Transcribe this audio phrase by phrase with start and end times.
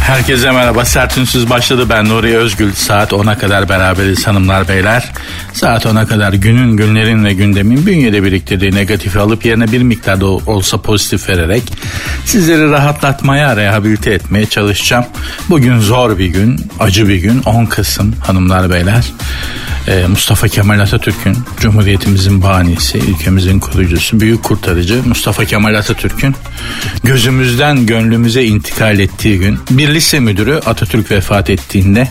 [0.00, 0.84] Herkese merhaba.
[0.84, 1.86] Sertünsüz başladı.
[1.88, 2.72] Ben Nuri Özgül.
[2.72, 5.12] Saat 10'a kadar beraberiz hanımlar beyler.
[5.52, 10.82] Saat 10'a kadar günün, günlerin ve gündemin bünyede biriktirdiği negatifi alıp yerine bir miktarda olsa
[10.82, 11.62] pozitif vererek
[12.24, 15.04] sizleri rahatlatmaya, rehabilite etmeye çalışacağım.
[15.48, 17.42] Bugün zor bir gün, acı bir gün.
[17.42, 19.04] 10 Kasım hanımlar beyler.
[19.88, 26.34] Ee, Mustafa Kemal Atatürk'ün Cumhuriyetimizin banisi, ülkemizin kurucusu, büyük kurtarıcı Mustafa Kemal Atatürk'ün
[27.04, 32.08] gözümüzden gönlümüze intikal ettiği gün bir lise müdürü Atatürk vefat ettiğinde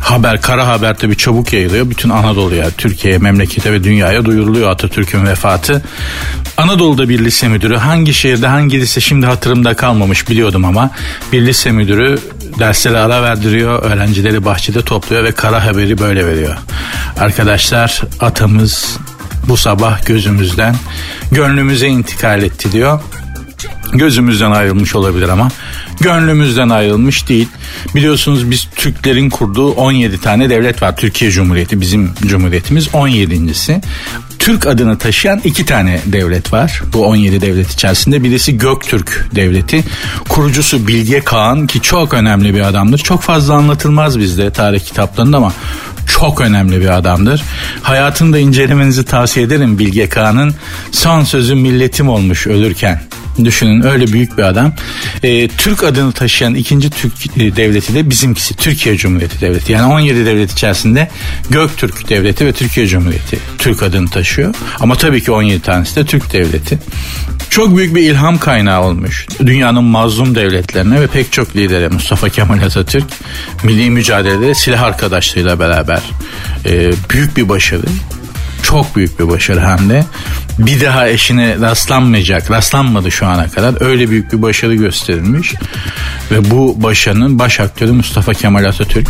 [0.00, 1.90] haber, kara haber tabi çabuk yayılıyor.
[1.90, 5.82] Bütün Anadolu'ya, Türkiye'ye, memlekete ve dünyaya duyuruluyor Atatürk'ün vefatı.
[6.56, 10.90] Anadolu'da bir lise müdürü hangi şehirde hangi lise şimdi hatırımda kalmamış biliyordum ama
[11.32, 12.18] bir lise müdürü
[12.58, 16.56] derslere ara verdiriyor, öğrencileri bahçede topluyor ve kara haberi böyle veriyor.
[17.20, 18.98] Arkadaşlar atamız
[19.48, 20.76] bu sabah gözümüzden
[21.32, 23.00] gönlümüze intikal etti diyor.
[23.92, 25.48] Gözümüzden ayrılmış olabilir ama
[26.00, 27.48] gönlümüzden ayrılmış değil.
[27.94, 30.96] Biliyorsunuz biz Türklerin kurduğu 17 tane devlet var.
[30.96, 33.80] Türkiye Cumhuriyeti bizim cumhuriyetimiz 17.si.
[34.38, 36.82] Türk adını taşıyan iki tane devlet var.
[36.92, 39.84] Bu 17 devlet içerisinde birisi Göktürk devleti.
[40.28, 42.98] Kurucusu Bilge Kağan ki çok önemli bir adamdır.
[42.98, 45.52] Çok fazla anlatılmaz bizde tarih kitaplarında ama
[46.06, 47.42] çok önemli bir adamdır.
[47.82, 50.54] Hayatını da incelemenizi tavsiye ederim Bilge Kağan'ın
[50.92, 53.00] son sözü milletim olmuş ölürken.
[53.44, 54.72] Düşünün öyle büyük bir adam.
[55.22, 59.72] Ee, Türk adını taşıyan ikinci Türk e, devleti de bizimkisi Türkiye Cumhuriyeti Devleti.
[59.72, 61.10] Yani 17 devlet içerisinde
[61.50, 64.54] Göktürk Devleti ve Türkiye Cumhuriyeti Türk adını taşıyor.
[64.80, 66.78] Ama tabii ki 17 tanesi de Türk Devleti.
[67.50, 69.26] Çok büyük bir ilham kaynağı olmuş.
[69.46, 73.06] Dünyanın mazlum devletlerine ve pek çok lidere Mustafa Kemal Atatürk
[73.62, 76.02] milli mücadelede silah arkadaşlarıyla beraber
[76.66, 77.86] e, büyük bir başarı
[78.68, 80.04] çok büyük bir başarı hem de.
[80.58, 83.82] Bir daha eşine rastlanmayacak, rastlanmadı şu ana kadar.
[83.82, 85.54] Öyle büyük bir başarı gösterilmiş.
[86.30, 89.08] Ve bu başarının baş aktörü Mustafa Kemal Atatürk.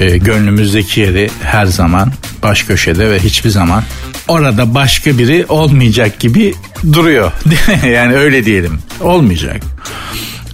[0.00, 2.12] E, gönlümüzdeki yeri her zaman
[2.42, 3.84] baş köşede ve hiçbir zaman
[4.28, 6.54] orada başka biri olmayacak gibi
[6.92, 7.32] duruyor.
[7.86, 8.78] yani öyle diyelim.
[9.00, 9.62] Olmayacak.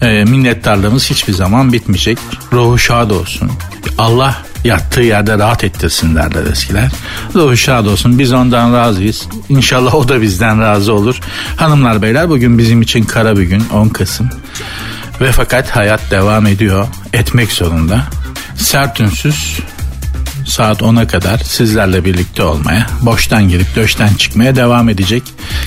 [0.02, 2.19] E, minnettarlığımız hiçbir zaman bitmeyecek.
[2.52, 3.52] Ruhu şad olsun.
[3.98, 6.91] Allah yattığı yerde rahat ettirsin derler eskiler.
[7.34, 9.28] Ruhu şad olsun biz ondan razıyız.
[9.48, 11.21] İnşallah o da bizden razı olur.
[11.56, 14.31] Hanımlar beyler bugün bizim için kara bir gün 10 Kasım.
[15.20, 16.87] Ve fakat hayat devam ediyor.
[17.12, 18.03] Etmek zorunda.
[18.56, 19.60] Sert ünsüz
[20.47, 25.23] saat 10'a kadar sizlerle birlikte olmaya, boştan girip döşten çıkmaya devam edecek.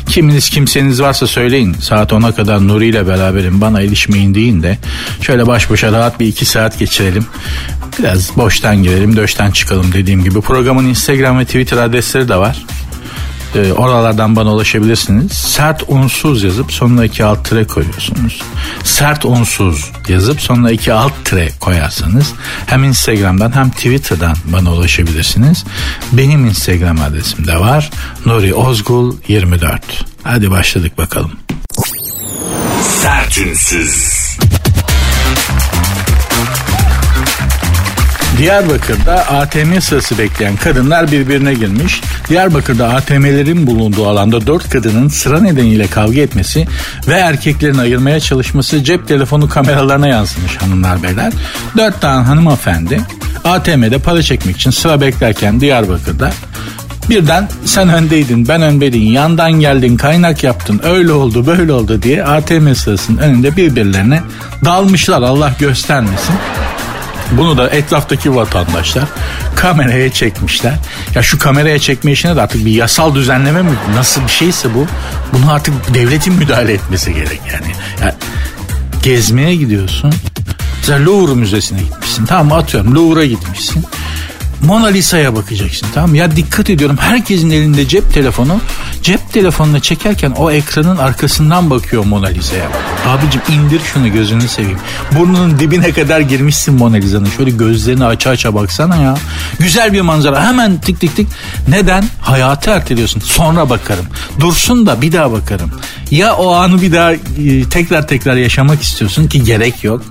[0.09, 1.73] Kiminiz kimseniz varsa söyleyin.
[1.73, 4.77] Saat 10'a kadar Nuri ile beraberim bana ilişmeyin deyin de
[5.21, 7.25] şöyle baş başa rahat bir iki saat geçirelim.
[7.99, 10.41] Biraz boştan girelim döşten çıkalım dediğim gibi.
[10.41, 12.65] Programın Instagram ve Twitter adresleri de var.
[13.55, 15.31] E, oralardan bana ulaşabilirsiniz.
[15.31, 18.41] Sert unsuz yazıp sonuna iki alt tire koyuyorsunuz.
[18.83, 22.33] Sert unsuz yazıp sonuna iki alt tire koyarsanız
[22.65, 25.65] hem Instagram'dan hem Twitter'dan bana ulaşabilirsiniz.
[26.11, 27.89] Benim Instagram adresim de var.
[28.25, 30.05] Nuri Ozgul 24.
[30.23, 31.31] Hadi başladık bakalım.
[33.01, 34.22] Sertünsüz.
[38.43, 42.01] Diyarbakır'da ATM sırası bekleyen kadınlar birbirine girmiş.
[42.29, 46.67] Diyarbakır'da ATM'lerin bulunduğu alanda dört kadının sıra nedeniyle kavga etmesi
[47.07, 51.33] ve erkeklerin ayırmaya çalışması cep telefonu kameralarına yansımış hanımlar beyler.
[51.77, 53.01] Dört tane hanımefendi
[53.43, 56.31] ATM'de para çekmek için sıra beklerken Diyarbakır'da
[57.09, 62.73] Birden sen öndeydin ben öndeydim yandan geldin kaynak yaptın öyle oldu böyle oldu diye ATM
[62.73, 64.21] sırasının önünde birbirlerine
[64.65, 66.35] dalmışlar Allah göstermesin.
[67.31, 69.03] Bunu da etraftaki vatandaşlar
[69.55, 70.73] kameraya çekmişler.
[71.15, 74.87] Ya şu kameraya çekme işine de artık bir yasal düzenleme mi nasıl bir şeyse bu
[75.33, 77.71] bunu artık devletin müdahale etmesi gerek yani.
[78.01, 78.13] yani
[79.03, 80.13] gezmeye gidiyorsun.
[80.77, 82.25] Mesela Louvre Müzesi'ne gitmişsin.
[82.25, 83.85] Tamam atıyorum Louvre'a gitmişsin.
[84.63, 86.17] Mona Lisa'ya bakacaksın tamam mı?
[86.17, 88.61] Ya dikkat ediyorum herkesin elinde cep telefonu.
[89.01, 92.69] Cep telefonuna çekerken o ekranın arkasından bakıyor Mona Lisa'ya.
[93.07, 94.77] Abicim indir şunu gözünü seveyim.
[95.11, 97.29] Burnunun dibine kadar girmişsin Mona Lisa'nın.
[97.37, 99.15] Şöyle gözlerini aça aça baksana ya.
[99.59, 101.27] Güzel bir manzara hemen tık tık tık.
[101.67, 102.05] Neden?
[102.21, 103.19] Hayatı erteliyorsun.
[103.19, 104.05] Sonra bakarım.
[104.39, 105.71] Dursun da bir daha bakarım.
[106.11, 107.19] Ya o anı bir daha e,
[107.69, 110.01] tekrar tekrar yaşamak istiyorsun ki gerek yok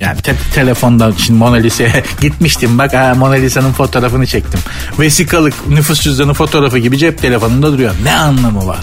[0.00, 4.60] Yani te- telefonda şimdi Mona Lisa'ya gitmiştim bak ha, Mona Lisa'nın fotoğrafını çektim.
[4.98, 7.94] Vesikalık nüfus cüzdanı fotoğrafı gibi cep telefonunda duruyor.
[8.04, 8.78] Ne anlamı var?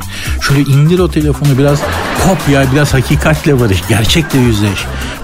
[0.47, 1.79] Şöyle indir o telefonu biraz
[2.27, 3.83] kopya biraz hakikatle barış.
[3.89, 4.79] Gerçekle yüzleş.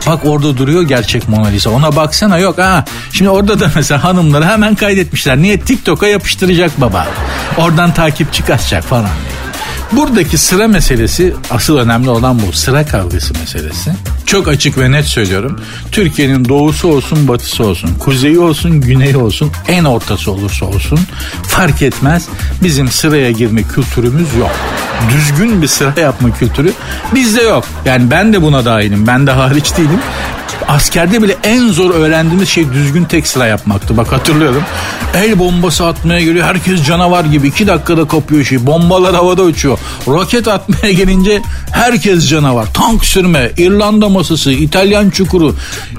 [0.07, 1.69] Bak orada duruyor gerçek Mona Lisa.
[1.69, 2.85] Ona baksana yok ha.
[3.11, 5.37] Şimdi orada da mesela hanımları hemen kaydetmişler.
[5.37, 7.07] Niye TikTok'a yapıştıracak baba.
[7.57, 9.09] Oradan takipçi kasacak falan.
[9.91, 13.91] Buradaki sıra meselesi asıl önemli olan bu sıra kavgası meselesi.
[14.27, 15.59] Çok açık ve net söylüyorum.
[15.91, 20.99] Türkiye'nin doğusu olsun batısı olsun, kuzeyi olsun güneyi olsun, en ortası olursa olsun
[21.47, 22.27] fark etmez.
[22.63, 24.51] Bizim sıraya girme kültürümüz yok.
[25.13, 26.71] Düzgün bir sıra yapma kültürü
[27.15, 27.63] bizde yok.
[27.85, 29.07] Yani ben de buna dahilim.
[29.07, 29.99] Ben de hariç değilim.
[30.67, 33.97] Askerde bile en zor öğrendiğimiz şey düzgün tek sıra yapmaktı.
[33.97, 34.63] Bak hatırlıyorum.
[35.13, 36.45] El bombası atmaya geliyor.
[36.45, 37.47] Herkes canavar gibi.
[37.47, 38.65] iki dakikada kopuyor şey.
[38.65, 39.79] Bombalar havada uçuyor.
[40.07, 41.41] Roket atmaya gelince
[41.71, 42.73] herkes canavar.
[42.73, 45.55] Tank sürme, İrlanda masası, İtalyan çukuru,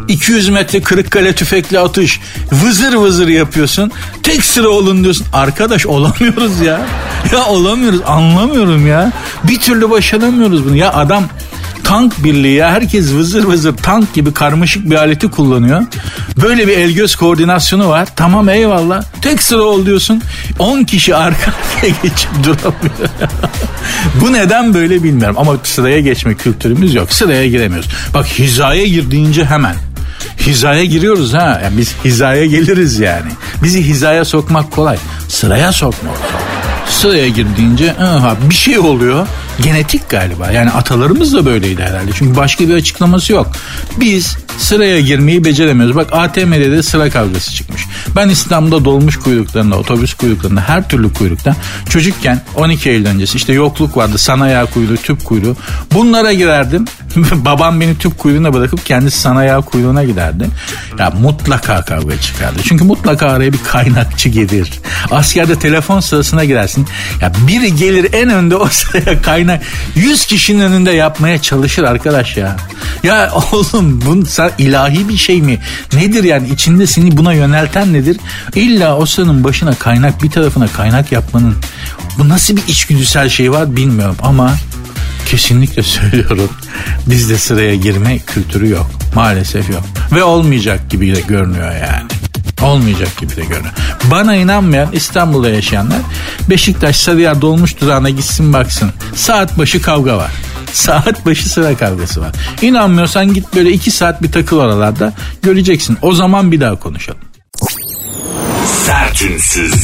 [0.08, 2.20] 200 metre Kırıkkale tüfekli atış.
[2.52, 3.90] Vızır vızır yapıyorsun.
[4.22, 5.26] Tek sıra olun diyorsun.
[5.32, 6.80] Arkadaş olamıyoruz ya.
[7.32, 8.00] Ya olamıyoruz.
[8.06, 9.12] Anlamıyorum ya.
[9.44, 10.76] Bir türlü başaramıyoruz bunu.
[10.76, 11.24] Ya adam
[11.88, 15.82] tank birliği ya herkes vızır vızır tank gibi karmaşık bir aleti kullanıyor.
[16.42, 18.08] Böyle bir el göz koordinasyonu var.
[18.16, 19.02] Tamam eyvallah.
[19.22, 20.22] Tek sıra ol diyorsun.
[20.58, 23.10] 10 kişi arka arkaya geçip duramıyor.
[24.20, 27.12] Bu neden böyle bilmiyorum ama sıraya geçme kültürümüz yok.
[27.12, 27.90] Sıraya giremiyoruz.
[28.14, 29.74] Bak hizaya gir deyince hemen
[30.40, 31.60] hizaya giriyoruz ha.
[31.64, 33.30] Yani biz hizaya geliriz yani.
[33.62, 34.96] Bizi hizaya sokmak kolay.
[35.28, 36.40] Sıraya sokmak zor.
[36.88, 39.26] Sıraya girdiğince aha, bir şey oluyor.
[39.62, 40.50] Genetik galiba.
[40.50, 42.10] Yani atalarımız da böyleydi herhalde.
[42.14, 43.52] Çünkü başka bir açıklaması yok.
[44.00, 45.96] Biz sıraya girmeyi beceremiyoruz.
[45.96, 47.82] Bak ATM'de de sıra kavgası çıkmış.
[48.16, 51.56] Ben İstanbul'da dolmuş kuyruklarında, otobüs kuyruklarında, her türlü kuyrukta
[51.88, 54.18] çocukken 12 Eylül öncesi işte yokluk vardı.
[54.18, 55.56] Sanayi kuyruğu, tüp kuyruğu.
[55.94, 56.84] Bunlara girerdim.
[57.32, 60.46] Babam beni tüp kuyruğuna bırakıp kendisi sanayi kuyruğuna giderdi.
[60.98, 62.58] Ya mutlaka kavga çıkardı.
[62.64, 64.70] Çünkü mutlaka araya bir kaynakçı gelir.
[65.10, 66.86] Askerde telefon sırasına girersin.
[67.20, 69.47] Ya biri gelir en önde o sıraya kaynak
[69.94, 72.56] 100 kişinin önünde yapmaya çalışır arkadaş ya.
[73.02, 74.24] Ya oğlum bu
[74.58, 75.58] ilahi bir şey mi?
[75.92, 78.16] Nedir yani içinde seni buna yönelten nedir?
[78.54, 81.54] İlla o sıranın başına kaynak bir tarafına kaynak yapmanın
[82.18, 84.54] bu nasıl bir içgüdüsel şey var bilmiyorum ama
[85.26, 86.50] kesinlikle söylüyorum.
[87.06, 88.90] Bizde sıraya girme kültürü yok.
[89.14, 89.82] Maalesef yok.
[90.12, 92.27] Ve olmayacak gibi de görünüyor yani.
[92.62, 93.74] Olmayacak gibi de görünüyor.
[94.04, 95.98] Bana inanmayan İstanbul'da yaşayanlar
[96.50, 98.90] Beşiktaş Sarıyer dolmuş durağına gitsin baksın.
[99.14, 100.30] Saat başı kavga var.
[100.72, 102.32] Saat başı sıra kavgası var.
[102.62, 105.12] İnanmıyorsan git böyle iki saat bir takıl oralarda
[105.42, 105.98] göreceksin.
[106.02, 107.20] O zaman bir daha konuşalım.
[108.86, 109.74] Sertünsüz.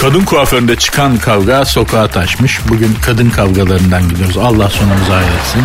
[0.00, 2.60] Kadın kuaföründe çıkan kavga sokağa taşmış.
[2.68, 4.36] Bugün kadın kavgalarından gidiyoruz.
[4.36, 5.62] Allah sonumuzu hayretsin.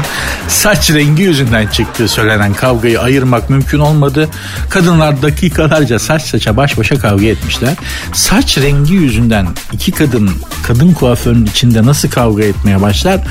[0.48, 4.30] Saç rengi yüzünden çıktığı söylenen kavgayı ayırmak mümkün olmadı.
[4.70, 7.74] Kadınlar dakikalarca saç saça baş başa kavga etmişler.
[8.14, 10.32] Saç rengi yüzünden iki kadın
[10.64, 13.22] kadın kuaförünün içinde nasıl kavga etmeye başlar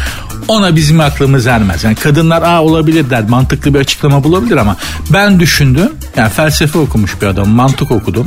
[0.49, 1.85] ona bizim aklımız ermez.
[1.85, 4.77] Yani kadınlar aa olabilir der mantıklı bir açıklama bulabilir ama
[5.13, 8.27] ben düşündüm yani felsefe okumuş bir adam mantık okudum.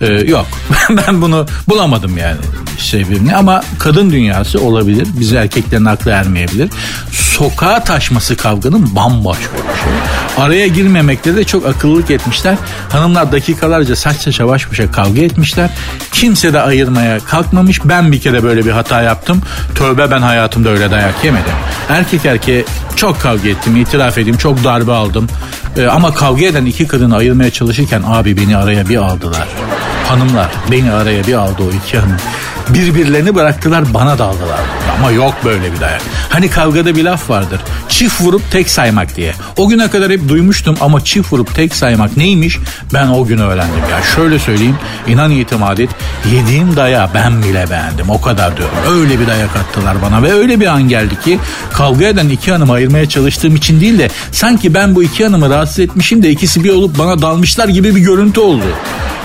[0.00, 0.46] Ee, yok
[0.90, 2.40] ben bunu bulamadım yani
[2.78, 6.70] sebebini ama kadın dünyası olabilir biz erkeklerin aklı ermeyebilir.
[7.12, 10.44] Sokağa taşması kavganın bambaşka bir şey.
[10.44, 12.56] Araya girmemekte de çok akıllılık etmişler.
[12.88, 15.70] Hanımlar dakikalarca saç saça baş başa kavga etmişler.
[16.12, 17.80] Kimse de ayırmaya kalkmamış.
[17.84, 19.42] Ben bir kere böyle bir hata yaptım.
[19.74, 21.52] Tövbe ben hayatımda öyle dayak yemedim.
[21.88, 22.64] Erkek erkeğe
[22.96, 25.28] çok kavga ettim itiraf edeyim çok darbe aldım
[25.76, 29.48] ee, ama kavga eden iki kadını ayırmaya çalışırken abi beni araya bir aldılar.
[30.08, 32.16] Hanımlar beni araya bir aldı o iki hanım
[32.74, 34.60] birbirlerini bıraktılar bana daldılar.
[34.98, 36.02] Ama yok böyle bir dayak.
[36.28, 37.60] Hani kavgada bir laf vardır
[38.00, 39.34] çift vurup tek saymak diye.
[39.56, 42.58] O güne kadar hep duymuştum ama çift vurup tek saymak neymiş?
[42.94, 44.02] Ben o gün öğrendim ya.
[44.16, 45.90] Şöyle söyleyeyim inan itimat et
[46.32, 48.10] yediğim daya ben bile beğendim.
[48.10, 48.74] O kadar diyorum.
[48.90, 51.38] Öyle bir dayak attılar bana ve öyle bir an geldi ki
[51.72, 55.78] kavga eden iki hanımı ayırmaya çalıştığım için değil de sanki ben bu iki hanımı rahatsız
[55.78, 58.64] etmişim de ikisi bir olup bana dalmışlar gibi bir görüntü oldu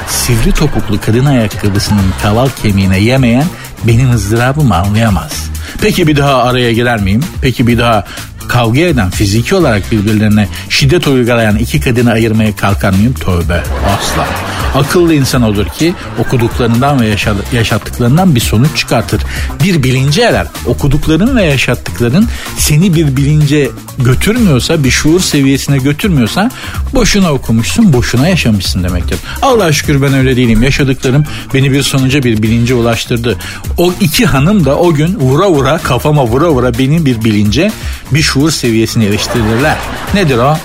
[0.08, 3.46] sivri topuklu kadın ayakkabısının kaval kemiğine yemeyen
[3.84, 5.50] benim ızdırabımı anlayamaz.
[5.82, 7.24] Peki bir daha araya girer miyim?
[7.42, 8.06] Peki bir daha
[8.48, 13.14] kavga eden fiziki olarak birbirlerine şiddet uygulayan iki kadını ayırmaya kalkar mıyım?
[13.14, 14.28] Tövbe asla.
[14.75, 17.16] Akıllı insan olur ki okuduklarından ve
[17.54, 19.22] yaşattıklarından bir sonuç çıkartır.
[19.64, 20.48] Bir bilince erer.
[20.66, 26.52] Okudukların ve yaşattıkların seni bir bilince götürmüyorsa, bir şuur seviyesine götürmüyorsa
[26.94, 29.18] boşuna okumuşsun, boşuna yaşamışsın demektir.
[29.42, 30.64] Allah şükür ben öyle değilim.
[30.64, 33.38] Yaşadıklarım beni bir sonuca, bir bilince ulaştırdı.
[33.78, 37.72] O iki hanım da o gün vura vura, kafama vura vura benim bir bilince
[38.12, 39.77] bir şuur seviyesine eriştirirler.
[40.13, 40.58] Nedir o?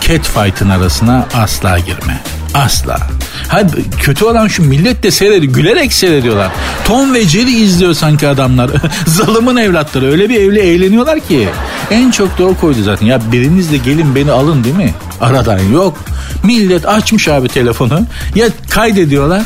[0.00, 2.20] Catfight'ın arasına asla girme.
[2.54, 2.98] Asla.
[3.48, 5.52] Hadi kötü olan şu millet de seyrediyor.
[5.54, 6.48] Gülerek seyrediyorlar.
[6.84, 8.70] Tom ve Jerry izliyor sanki adamlar.
[9.06, 10.10] Zalımın evlatları.
[10.10, 11.48] Öyle bir evli eğleniyorlar ki.
[11.90, 13.06] En çok da o koydu zaten.
[13.06, 14.94] Ya biriniz de gelin beni alın değil mi?
[15.20, 15.98] Aradan yok.
[16.44, 18.06] Millet açmış abi telefonu.
[18.34, 19.42] Ya kaydediyorlar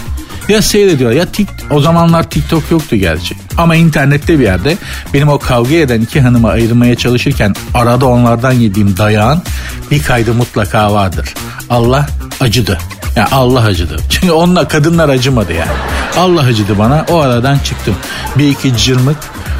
[0.49, 3.37] ya seyrediyor ya tik o zamanlar TikTok yoktu gerçi.
[3.59, 4.77] Ama internette bir yerde
[5.15, 9.43] benim o kavga eden iki hanımı ayırmaya çalışırken arada onlardan yediğim dayağın
[9.91, 11.35] bir kaydı mutlaka vardır.
[11.71, 12.07] Allah
[12.41, 12.79] acıdı.
[13.17, 13.97] Yani Allah acıdı.
[14.11, 15.71] Çünkü onunla kadınlar acımadı yani.
[16.19, 17.07] Allah acıdı bana.
[17.11, 17.95] O aradan çıktım.
[18.39, 19.17] Bir iki cırmık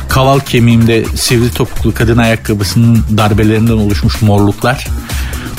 [0.09, 4.87] kaval kemiğimde sivri topuklu kadın ayakkabısının darbelerinden oluşmuş morluklar.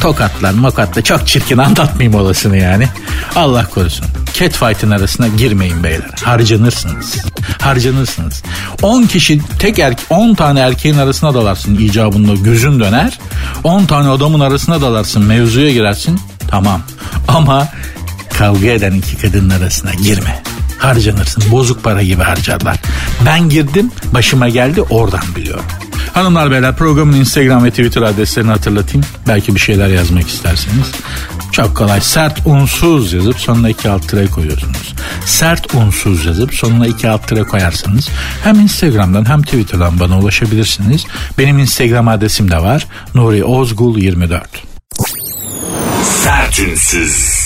[0.02, 2.88] Tokatlar mokatla çok çirkin anlatmayayım olasını yani.
[3.36, 4.06] Allah korusun.
[4.40, 6.10] Catfight'ın arasına girmeyin beyler.
[6.24, 7.26] Harcanırsınız.
[7.62, 8.44] Harcanırsınız.
[8.82, 13.20] 10 kişi tek erkek 10 tane erkeğin arasına dalarsın icabında gözün döner.
[13.64, 16.20] 10 tane adamın arasına dalarsın mevzuya girersin.
[16.48, 16.82] Tamam.
[17.28, 17.68] Ama
[18.38, 20.42] kavga eden iki kadının arasına girme
[20.78, 21.44] harcanırsın.
[21.52, 22.78] Bozuk para gibi harcarlar.
[23.26, 25.66] Ben girdim başıma geldi oradan biliyorum.
[26.16, 29.08] Hanımlar beyler programın Instagram ve Twitter adreslerini hatırlatayım.
[29.28, 30.92] Belki bir şeyler yazmak isterseniz.
[31.52, 32.02] Çok kolay.
[32.02, 34.94] Sert unsuz yazıp sonuna iki alt tire koyuyorsunuz.
[35.26, 38.10] Sert unsuz yazıp sonuna iki alt tire koyarsanız
[38.44, 41.06] hem Instagram'dan hem Twitter'dan bana ulaşabilirsiniz.
[41.38, 42.88] Benim Instagram adresim de var.
[43.16, 44.64] Nuri Ozgul 24.
[46.24, 47.45] Sertünsüz.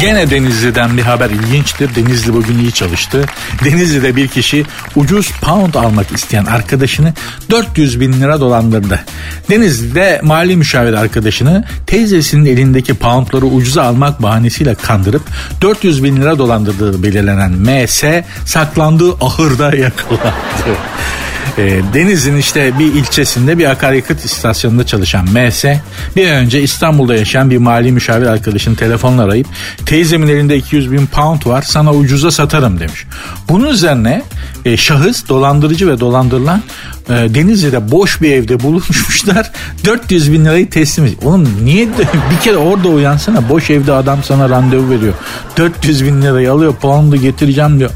[0.00, 1.94] Gene Denizli'den bir haber ilginçtir.
[1.94, 3.24] Denizli bugün iyi çalıştı.
[3.64, 4.64] Denizli'de bir kişi
[4.96, 7.14] ucuz pound almak isteyen arkadaşını
[7.50, 9.00] 400 bin lira dolandırdı.
[9.50, 15.22] Denizli'de mali müşavir arkadaşını teyzesinin elindeki poundları ucuza almak bahanesiyle kandırıp
[15.60, 18.04] 400 bin lira dolandırdığı belirlenen MS
[18.44, 20.76] saklandığı ahırda yakalandı.
[21.58, 25.64] E, Deniz'in işte bir ilçesinde bir akaryakıt istasyonunda çalışan MS
[26.16, 29.46] bir önce İstanbul'da yaşayan bir mali müşavir arkadaşını telefonla arayıp
[29.86, 33.06] teyzemin elinde 200 bin pound var sana ucuza satarım demiş.
[33.48, 34.22] Bunun üzerine
[34.64, 36.62] e, şahıs dolandırıcı ve dolandırılan
[37.08, 39.50] e, Denizli'de boş bir evde bulunmuşlar
[39.84, 41.22] 400 bin lirayı teslim ediyor.
[41.22, 41.88] Oğlum niye
[42.30, 45.14] bir kere orada uyansana boş evde adam sana randevu veriyor
[45.56, 47.90] 400 bin lirayı alıyor pound'u getireceğim diyor.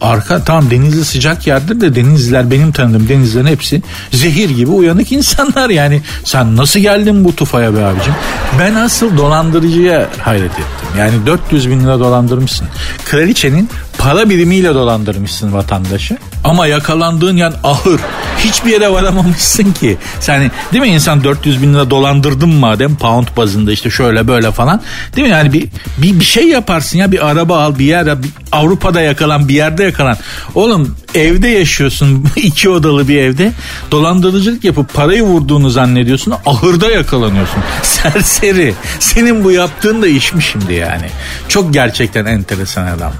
[0.00, 3.82] Arka tamam Denizli sıcak yerdir de Denizliler benim tanıdığım Denizlilerin hepsi
[4.12, 6.02] zehir gibi uyanık insanlar yani.
[6.24, 8.14] Sen nasıl geldin bu tufaya be abicim?
[8.58, 10.88] Ben asıl dolandırıcıya hayret ettim.
[10.98, 12.68] Yani 400 bin lira dolandırmışsın.
[13.04, 13.68] Kraliçenin
[14.04, 16.16] para birimiyle dolandırmışsın vatandaşı.
[16.44, 18.00] Ama yakalandığın yan ahır.
[18.38, 19.96] Hiçbir yere varamamışsın ki.
[20.20, 24.80] Sen değil mi insan 400 bin lira dolandırdın madem pound bazında işte şöyle böyle falan.
[25.16, 25.68] Değil mi yani bir,
[25.98, 29.84] bir, bir şey yaparsın ya bir araba al bir yer bir Avrupa'da yakalan bir yerde
[29.84, 30.16] yakalan.
[30.54, 33.52] Oğlum evde yaşıyorsun iki odalı bir evde
[33.90, 37.62] dolandırıcılık yapıp parayı vurduğunu zannediyorsun ahırda yakalanıyorsun.
[37.82, 38.74] Serseri.
[38.98, 41.06] Senin bu yaptığın da iş mi şimdi yani?
[41.48, 43.12] Çok gerçekten enteresan adam.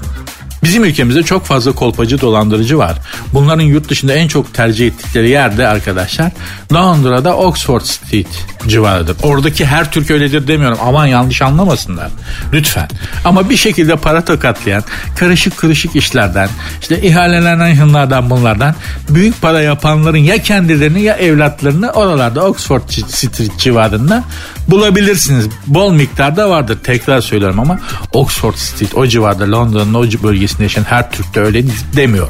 [0.65, 2.97] Bizim ülkemizde çok fazla kolpacı dolandırıcı var.
[3.33, 6.31] Bunların yurt dışında en çok tercih ettikleri yerde arkadaşlar
[6.73, 8.27] Londra'da Oxford Street
[8.67, 9.17] civarıdır.
[9.23, 10.77] Oradaki her Türk öyledir demiyorum.
[10.81, 12.09] Aman yanlış anlamasınlar.
[12.53, 12.87] Lütfen.
[13.25, 14.83] Ama bir şekilde para tokatlayan
[15.19, 16.49] karışık karışık işlerden
[16.81, 18.75] işte ihalelerden hınlardan bunlardan
[19.09, 24.23] büyük para yapanların ya kendilerini ya evlatlarını oralarda Oxford Street civarında
[24.67, 25.49] bulabilirsiniz.
[25.67, 27.79] Bol miktarda vardır tekrar söylüyorum ama
[28.13, 31.63] Oxford Street o civarda Londra'nın o bölgesinde yaşayan her Türk de öyle
[31.95, 32.27] demiyor.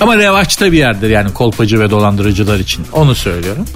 [0.00, 3.66] Ama revaçta bir yerdir yani kolpacı ve dolandırıcılar için onu söylüyorum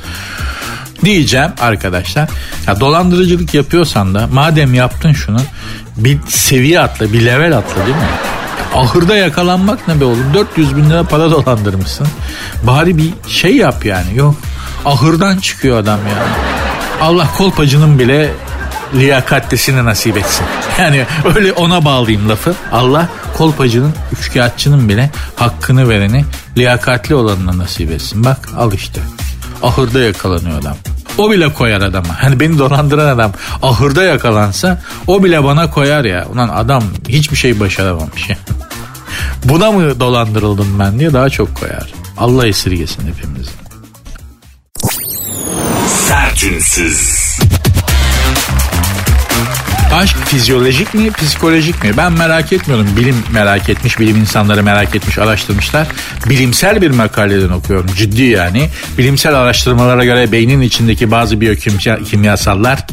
[1.05, 2.29] diyeceğim arkadaşlar.
[2.67, 5.41] Ya dolandırıcılık yapıyorsan da madem yaptın şunu
[5.97, 8.03] bir seviye atla bir level atla değil mi?
[8.75, 12.09] Ahırda yakalanmak ne be oğlum 400 bin lira para dolandırmışsın.
[12.62, 14.35] Bari bir şey yap yani yok.
[14.85, 16.33] Ahırdan çıkıyor adam yani.
[17.00, 18.31] Allah kolpacının bile
[18.95, 20.47] liyakatlisini nasip etsin.
[20.79, 21.05] Yani
[21.37, 22.55] öyle ona bağlayayım lafı.
[22.73, 26.25] Allah kolpacının, üçkağıtçının bile hakkını vereni
[26.57, 28.25] liyakatli olanına nasip etsin.
[28.25, 29.00] Bak al işte.
[29.62, 30.76] Ahırda yakalanıyor adam.
[31.18, 32.22] O bile koyar adama.
[32.22, 33.32] Hani beni dolandıran adam
[33.62, 36.26] ahırda yakalansa o bile bana koyar ya.
[36.34, 38.36] Ulan adam hiçbir şey başaramamış ya.
[39.44, 41.92] Buna mı dolandırıldım ben diye daha çok koyar.
[42.16, 43.50] Allah esirgesin hepimizi.
[45.88, 47.25] Sertünsüz.
[49.97, 51.91] Aşk fizyolojik mi, psikolojik mi?
[51.97, 52.88] Ben merak etmiyorum.
[52.97, 55.87] Bilim merak etmiş, bilim insanları merak etmiş, araştırmışlar.
[56.26, 57.91] Bilimsel bir makaleden okuyorum.
[57.97, 58.69] Ciddi yani.
[58.99, 62.87] Bilimsel araştırmalara göre beynin içindeki bazı biyokimyasallar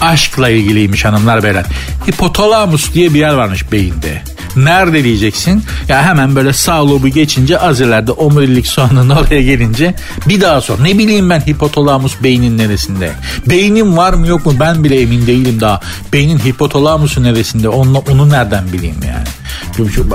[0.00, 1.64] aşkla ilgiliymiş hanımlar beyler.
[2.08, 4.22] Hipotalamus diye bir yer varmış beyinde.
[4.56, 5.62] Nerede diyeceksin?
[5.88, 9.94] Ya hemen böyle sağ lobu geçince az ileride omurilik soğanının oraya gelince
[10.28, 10.84] bir daha sor.
[10.84, 13.12] Ne bileyim ben hipotalamus beynin neresinde?
[13.46, 15.80] Beynim var mı yok mu ben bile emin değilim daha.
[16.12, 19.28] Beynin hipotalamusu neresinde onu, onu nereden bileyim yani?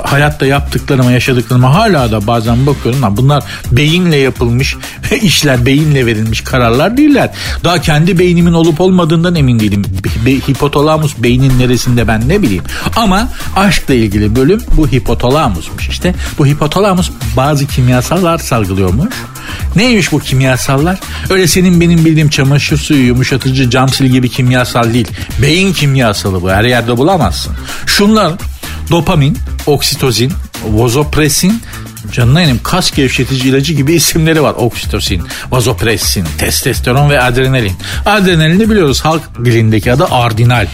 [0.04, 4.76] Hayatta yaptıklarıma yaşadıklarıma hala da bazen bakıyorum lan bunlar beyinle yapılmış
[5.22, 7.30] işler beyinle verilmiş kararlar değiller.
[7.64, 9.82] Daha kendi beynimin olup olmadığından emin değilim.
[10.48, 12.64] Hipotalamus beynin neresinde ben ne bileyim.
[12.96, 16.14] Ama aşkla ilgili bölüm bu hipotalamusmuş işte.
[16.38, 19.14] Bu hipotalamus bazı kimyasallar salgılıyormuş.
[19.76, 21.00] Neymiş bu kimyasallar?
[21.30, 25.08] Öyle senin benim bildiğim çamaşır suyu, yumuşatıcı, cam sil gibi kimyasal değil.
[25.42, 26.50] Beyin kimyasalı bu.
[26.50, 27.52] Her yerde bulamazsın.
[27.86, 28.32] Şunlar
[28.90, 30.32] dopamin, oksitozin,
[30.64, 31.60] vazopresin,
[32.12, 34.54] canına inim kas gevşetici ilacı gibi isimleri var.
[34.56, 37.72] Oksitosin, vazopresin, testosteron ve adrenalin.
[38.06, 40.66] Adrenalini biliyoruz halk dilindeki adı ardinal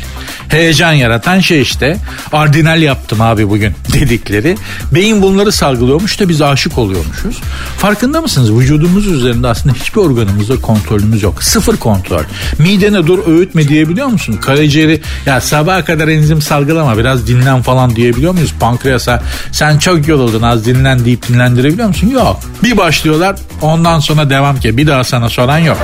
[0.50, 1.96] heyecan yaratan şey işte.
[2.32, 4.56] Ardinal yaptım abi bugün dedikleri.
[4.94, 7.40] Beyin bunları salgılıyormuş da biz aşık oluyormuşuz.
[7.78, 8.52] Farkında mısınız?
[8.52, 11.42] Vücudumuz üzerinde aslında hiçbir organımızda kontrolümüz yok.
[11.42, 12.22] Sıfır kontrol.
[12.58, 14.38] Midene dur öğütme diyebiliyor musun?
[14.42, 18.54] Karaciğeri ya sabaha kadar enzim salgılama biraz dinlen falan diyebiliyor muyuz?
[18.60, 19.22] Pankreasa
[19.52, 22.07] sen çok yoruldun az dinlen deyip dinlendirebiliyor musun?
[22.09, 22.41] Yok.
[22.62, 25.79] Bir başlıyorlar ondan sonra devam ki bir daha sana soran yok.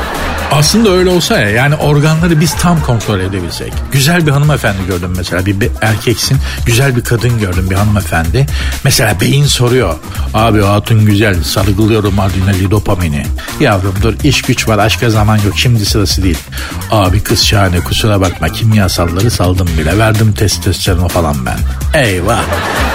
[0.53, 3.73] Aslında öyle olsa ya yani organları biz tam kontrol edebilsek.
[3.93, 8.47] Güzel bir hanımefendi gördüm mesela bir, bir erkeksin güzel bir kadın gördüm bir hanımefendi.
[8.85, 9.95] Mesela beyin soruyor.
[10.35, 13.27] Abi hatun güzel salgılıyorum adrenali dopamini.
[13.61, 16.39] Yavrum dur iş güç var aşka zaman yok şimdi sırası değil.
[16.91, 21.59] Abi kız şahane kusura bakma kimyasalları saldım bile verdim testosteronu falan ben.
[22.01, 22.43] Eyvah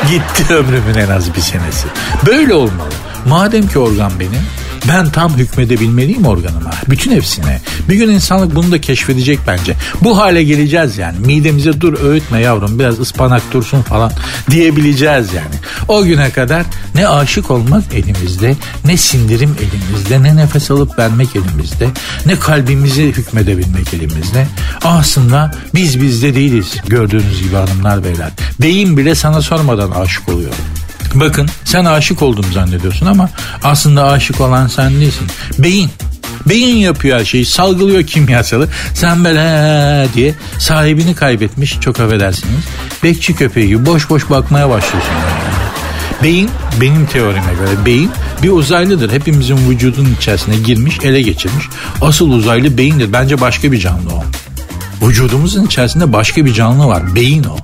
[0.10, 1.88] gitti ömrümün en az bir senesi.
[2.26, 2.90] Böyle olmalı.
[3.26, 4.42] Madem ki organ benim
[4.88, 6.72] ben tam hükmedebilmeliyim organıma.
[6.90, 7.62] Bütün hepsine.
[7.90, 9.76] Bir gün insanlık bunu da keşfedecek bence.
[10.02, 11.20] Bu hale geleceğiz yani.
[11.20, 14.12] Midemize dur öğütme yavrum biraz ıspanak dursun falan
[14.50, 15.56] diyebileceğiz yani.
[15.88, 21.88] O güne kadar ne aşık olmak elimizde, ne sindirim elimizde, ne nefes alıp vermek elimizde,
[22.26, 24.48] ne kalbimizi hükmedebilmek elimizde.
[24.84, 28.30] Aslında biz bizde değiliz gördüğünüz gibi hanımlar beyler.
[28.62, 30.54] Beyin bile sana sormadan aşık oluyor.
[31.16, 33.30] Bakın sen aşık oldum zannediyorsun ama
[33.64, 35.28] aslında aşık olan sen değilsin.
[35.60, 35.90] Beyin.
[36.46, 38.68] Beyin yapıyor her şeyi salgılıyor kimyasalı.
[38.94, 42.66] Sen böyle diye sahibini kaybetmiş çok affedersiniz.
[43.04, 45.12] Bekçi köpeği gibi boş boş bakmaya başlıyorsun.
[45.12, 45.52] Yani.
[46.24, 46.50] Beyin
[46.82, 48.12] benim teorime göre beyin
[48.44, 49.12] bir uzaylıdır.
[49.12, 51.66] Hepimizin vücudunun içerisine girmiş ele geçirmiş.
[52.02, 53.14] Asıl uzaylı beyindir.
[53.14, 54.24] Bence başka bir canlı o.
[55.08, 57.16] Vücudumuzun içerisinde başka bir canlı var.
[57.16, 57.58] Beyin o.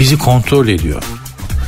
[0.00, 1.02] Bizi kontrol ediyor.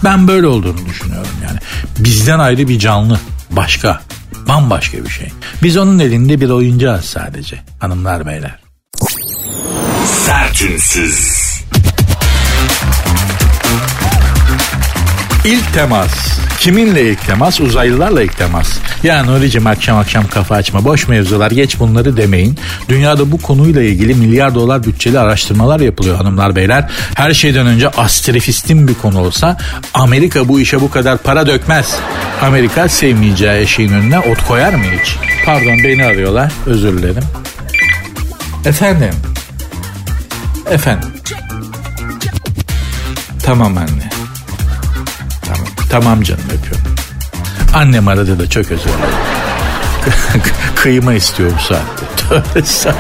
[0.04, 1.59] Ben böyle olduğunu düşünüyorum yani.
[1.98, 3.20] Bizden ayrı bir canlı.
[3.50, 4.00] Başka.
[4.48, 5.28] Bambaşka bir şey.
[5.62, 7.59] Biz onun elinde bir oyuncağız sadece.
[7.80, 8.59] Hanımlar beyler.
[10.26, 11.46] Sertünsüz.
[15.44, 16.38] İlk temas.
[16.66, 17.61] Kiminle ilk temas?
[17.61, 18.79] Uzaylılarla ilk temas.
[19.02, 20.85] Ya Nuri'cim akşam akşam kafa açma.
[20.85, 22.59] Boş mevzular geç bunları demeyin.
[22.88, 26.90] Dünyada bu konuyla ilgili milyar dolar bütçeli araştırmalar yapılıyor hanımlar beyler.
[27.14, 29.57] Her şeyden önce astrefistin bir konu olsa
[29.94, 31.94] Amerika bu işe bu kadar para dökmez.
[32.42, 35.16] Amerika sevmeyeceği eşeğin önüne ot koyar mı hiç?
[35.44, 36.52] Pardon beni arıyorlar.
[36.66, 37.24] Özür dilerim.
[38.64, 39.14] Efendim.
[40.70, 41.09] Efendim.
[43.42, 44.15] Tamam anne.
[45.90, 46.22] Tamam.
[46.22, 46.94] Canım öpüyorum.
[47.75, 48.90] Annem aradı da çok özür.
[50.77, 52.07] Kıyma istiyor bu saatte.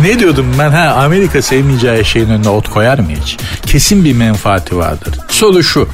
[0.00, 3.36] ne diyordum ben ha Amerika sevmeyeceği şeyin önüne ot koyar mı hiç?
[3.66, 5.14] Kesin bir menfaati vardır.
[5.28, 5.88] Soru şu.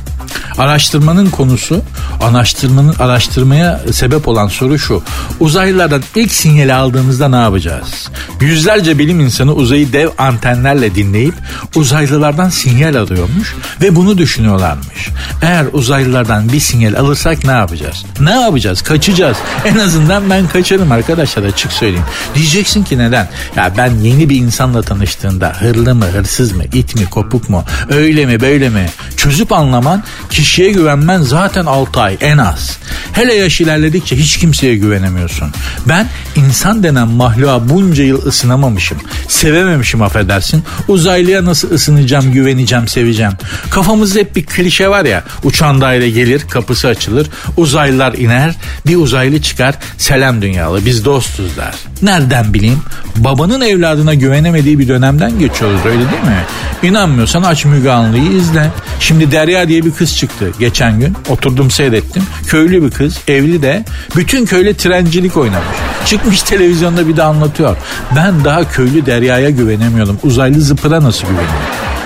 [0.58, 1.82] Araştırmanın konusu,
[2.22, 5.02] araştırmanın araştırmaya sebep olan soru şu.
[5.40, 8.08] Uzaylılardan ilk sinyali aldığımızda ne yapacağız?
[8.40, 11.34] Yüzlerce bilim insanı uzayı dev antenlerle dinleyip
[11.74, 15.08] uzaylılardan sinyal alıyormuş ve bunu düşünüyorlarmış.
[15.42, 18.04] Eğer uzaylılardan bir sinyal alırsak ne yapacağız?
[18.20, 18.82] Ne yapacağız?
[18.82, 19.36] Kaçacağız.
[19.64, 22.04] En azından ben kaçarım arkadaşlar açık söyleyeyim.
[22.34, 23.28] Diyeceksin ki neden?
[23.56, 28.26] Ya ben yeni bir insanla tanıştığında hırlı mı, hırsız mı, it mi, kopuk mu, öyle
[28.26, 32.78] mi, böyle mi çözüp anlaman kişiye güvenmen zaten 6 ay en az.
[33.12, 35.52] Hele yaş ilerledikçe hiç kimseye güvenemiyorsun.
[35.88, 38.98] Ben insan denen mahluğa bunca yıl ısınamamışım.
[39.28, 40.64] Sevememişim affedersin.
[40.88, 43.32] Uzaylıya nasıl ısınacağım, güveneceğim, seveceğim.
[43.70, 45.24] Kafamızda hep bir klişe var ya.
[45.44, 47.26] Uçan daire gelir, kapısı açılır.
[47.56, 48.54] Uzaylılar iner,
[48.86, 49.74] bir uzaylı çıkar.
[49.98, 51.74] Selam dünyalı, biz dostuz der.
[52.02, 52.80] Nereden bileyim?
[53.16, 56.44] Babanın evladına güvenemediği bir dönemden geçiyoruz öyle değil mi?
[56.82, 58.70] İnanmıyorsan aç Müge Anlı'yı izle.
[59.00, 61.16] Şimdi Derya diye bir kız çıktı geçen gün.
[61.28, 62.22] Oturdum seyrettim.
[62.46, 63.84] Köylü bir kız, evli de.
[64.16, 65.66] Bütün köyle trencilik oynamış.
[66.06, 67.76] Çıkmış televizyonda bir de anlatıyor.
[68.16, 70.18] Ben daha köylü Derya'ya güvenemiyordum.
[70.22, 71.56] Uzaylı zıpıra nasıl güveniyorum?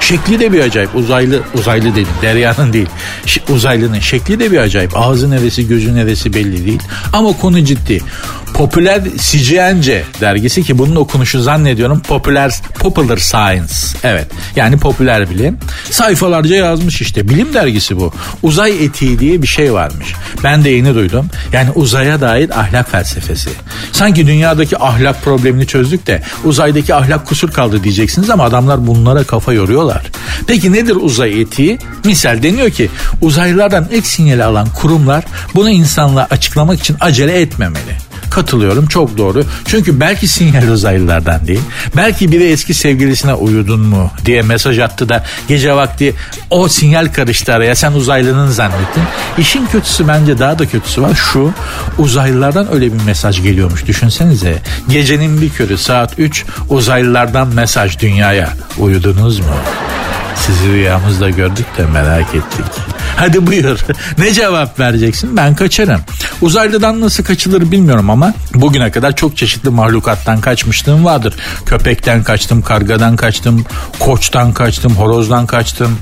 [0.01, 0.97] Şekli de bir acayip.
[0.97, 2.07] Uzaylı uzaylı dedim.
[2.23, 2.89] Derya'nın değil.
[3.27, 4.97] Ş- uzaylının şekli de bir acayip.
[4.97, 6.83] Ağzı neresi gözü neresi belli değil.
[7.13, 8.01] Ama konu ciddi.
[8.61, 13.75] Popüler CGNC dergisi ki bunun okunuşu zannediyorum Popüler Popular Science.
[14.05, 14.27] Evet.
[14.57, 15.59] Yani popüler bilim.
[15.91, 17.29] Sayfalarca yazmış işte.
[17.29, 18.13] Bilim dergisi bu.
[18.43, 20.15] Uzay etiği diye bir şey varmış.
[20.45, 21.27] Ben de yeni duydum.
[21.53, 23.51] Yani uzaya dair ahlak felsefesi.
[23.93, 29.53] Sanki dünyadaki ahlak problemini çözdük de uzaydaki ahlak kusur kaldı diyeceksiniz ama adamlar bunlara kafa
[29.53, 30.03] yoruyorlar.
[30.47, 31.79] Peki nedir uzay etiği?
[32.05, 38.10] Misal deniyor ki uzaylılardan ilk sinyali alan kurumlar bunu insanlığa açıklamak için acele etmemeli.
[38.31, 39.45] Katılıyorum çok doğru.
[39.65, 41.61] Çünkü belki sinyal uzaylılardan değil.
[41.97, 46.15] Belki biri eski sevgilisine uyudun mu diye mesaj attı da gece vakti
[46.51, 49.03] o sinyal karıştı araya sen uzaylının zannettin.
[49.39, 51.53] İşin kötüsü bence daha da kötüsü var şu
[51.99, 54.63] uzaylılardan öyle bir mesaj geliyormuş düşünsenize.
[54.89, 59.55] Gecenin bir körü saat 3 uzaylılardan mesaj dünyaya uyudunuz mu?
[60.37, 62.90] Sizi rüyamızda gördük de merak ettik.
[63.17, 63.79] Hadi buyur.
[64.19, 65.37] Ne cevap vereceksin?
[65.37, 66.01] Ben kaçarım.
[66.41, 71.35] Uzaylıdan nasıl kaçılır bilmiyorum ama bugüne kadar çok çeşitli mahlukattan kaçmışlığım vardır.
[71.67, 73.65] Köpekten kaçtım, kargadan kaçtım,
[73.99, 75.99] koçtan kaçtım, horozdan kaçtım,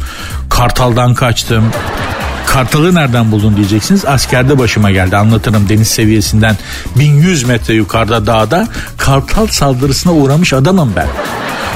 [0.50, 1.64] kartaldan kaçtım.
[2.48, 4.04] Kartalı nereden buldun diyeceksiniz.
[4.04, 6.56] Askerde başıma geldi anlatırım deniz seviyesinden
[6.96, 11.08] 1100 metre yukarıda dağda kartal saldırısına uğramış adamım ben.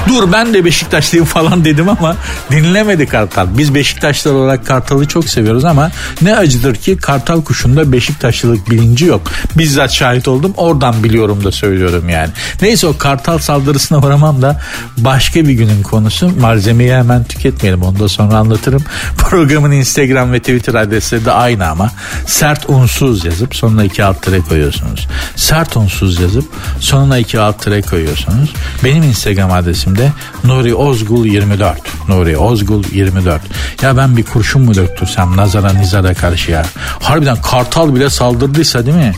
[0.07, 2.15] Dur ben de Beşiktaşlıyım falan dedim ama
[2.51, 3.47] dinlemedi Kartal.
[3.57, 9.21] Biz Beşiktaşlar olarak Kartal'ı çok seviyoruz ama ne acıdır ki Kartal kuşunda Beşiktaşlılık bilinci yok.
[9.57, 12.29] Bizzat şahit oldum oradan biliyorum da söylüyorum yani.
[12.61, 14.61] Neyse o Kartal saldırısına uğramam da
[14.97, 16.31] başka bir günün konusu.
[16.39, 18.83] Malzemeyi hemen tüketmeyelim onu da sonra anlatırım.
[19.17, 21.91] Programın Instagram ve Twitter adresleri de aynı ama
[22.25, 25.07] sert unsuz yazıp sonuna iki alt tere koyuyorsunuz.
[25.35, 26.45] Sert unsuz yazıp
[26.79, 28.53] sonuna iki alt tere koyuyorsunuz.
[28.83, 30.11] Benim Instagram adresim de
[30.43, 31.79] Nuri Ozgul 24.
[32.09, 33.41] Nuri Ozgul 24.
[33.81, 36.65] Ya ben bir kurşun mu döktürsem nazara nizara karşı ya.
[36.99, 39.13] Harbiden kartal bile saldırdıysa değil mi?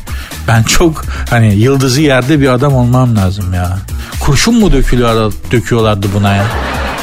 [0.47, 3.77] Ben çok hani yıldızı yerde bir adam olmam lazım ya.
[4.19, 6.45] Kurşun mu dökülüyor, döküyorlardı buna ya?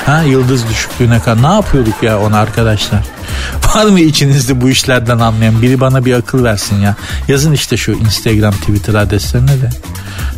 [0.06, 3.00] Ha yıldız düşüklüğüne kadar ne yapıyorduk ya ona arkadaşlar?
[3.74, 6.96] Var mı içinizde bu işlerden anlayan biri bana bir akıl versin ya.
[7.28, 9.70] Yazın işte şu Instagram, Twitter adreslerine de.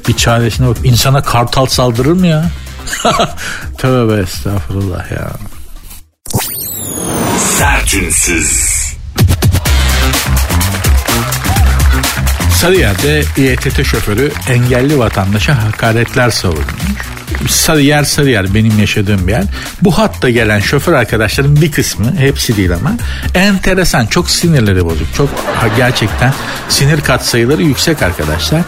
[0.09, 0.77] Bir çaresine bak.
[0.85, 2.45] İnsana kartal saldırır mı ya?
[3.79, 5.31] Tövbe estağfurullah ya.
[7.39, 8.74] Sertünsüz.
[12.65, 17.24] Sarıyer'de İETT şoförü engelli vatandaşa hakaretler savurmuş.
[17.49, 19.45] Sarıyer Sarıyer benim yaşadığım bir yer.
[19.83, 22.93] Bu hatta gelen şoför arkadaşların bir kısmı hepsi değil ama
[23.35, 25.15] enteresan çok sinirleri bozuk.
[25.17, 25.29] Çok
[25.77, 26.33] gerçekten
[26.69, 28.61] sinir katsayıları yüksek arkadaşlar.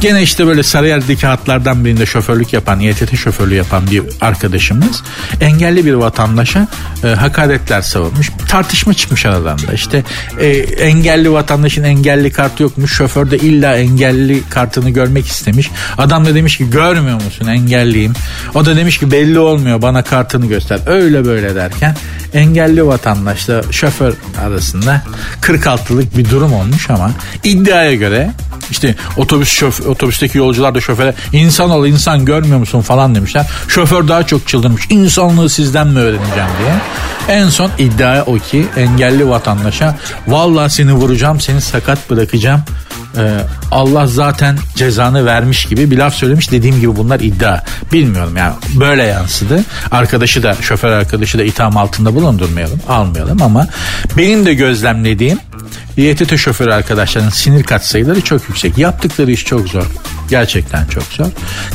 [0.00, 5.02] Gene işte böyle Sarıyer'deki hatlardan birinde şoförlük yapan İETT şoförlüğü yapan bir arkadaşımız
[5.40, 6.68] engelli bir vatandaşa
[7.04, 8.30] e, hakaretler savurmuş.
[8.48, 9.72] Tartışma çıkmış aralarında.
[9.72, 10.04] İşte
[10.40, 12.92] e, engelli vatandaşın engelli kartı yokmuş.
[12.92, 15.70] Şoför de illa engelli kartını görmek istemiş.
[15.98, 18.11] Adam da demiş ki görmüyor musun engelliyim.
[18.54, 20.80] O da demiş ki belli olmuyor bana kartını göster.
[20.86, 21.96] Öyle böyle derken
[22.34, 25.02] engelli vatandaşla şoför arasında
[25.42, 27.10] 46'lık bir durum olmuş ama
[27.44, 28.30] iddiaya göre
[28.70, 33.46] işte otobüs şöf otobüsteki yolcular da şoföre insan ol insan görmüyor musun falan demişler.
[33.68, 34.86] Şoför daha çok çıldırmış.
[34.90, 36.74] İnsanlığı sizden mi öğreneceğim diye.
[37.38, 39.96] En son iddia o ki engelli vatandaşa
[40.26, 42.60] vallahi seni vuracağım seni sakat bırakacağım.
[43.16, 43.38] Ee,
[43.70, 46.50] Allah zaten cezanı vermiş gibi bir laf söylemiş.
[46.50, 47.60] Dediğim gibi bunlar iddia.
[47.92, 49.64] Bilmiyorum yani böyle yansıdı.
[49.90, 52.80] Arkadaşı da şoför arkadaşı da itham altında bulundurmayalım.
[52.88, 53.68] Almayalım ama
[54.16, 55.38] benim de gözlemlediğim
[55.96, 58.78] İETT şoförü arkadaşların sinir katsayıları çok yüksek.
[58.78, 59.86] Yaptıkları iş çok zor.
[60.30, 61.26] Gerçekten çok zor.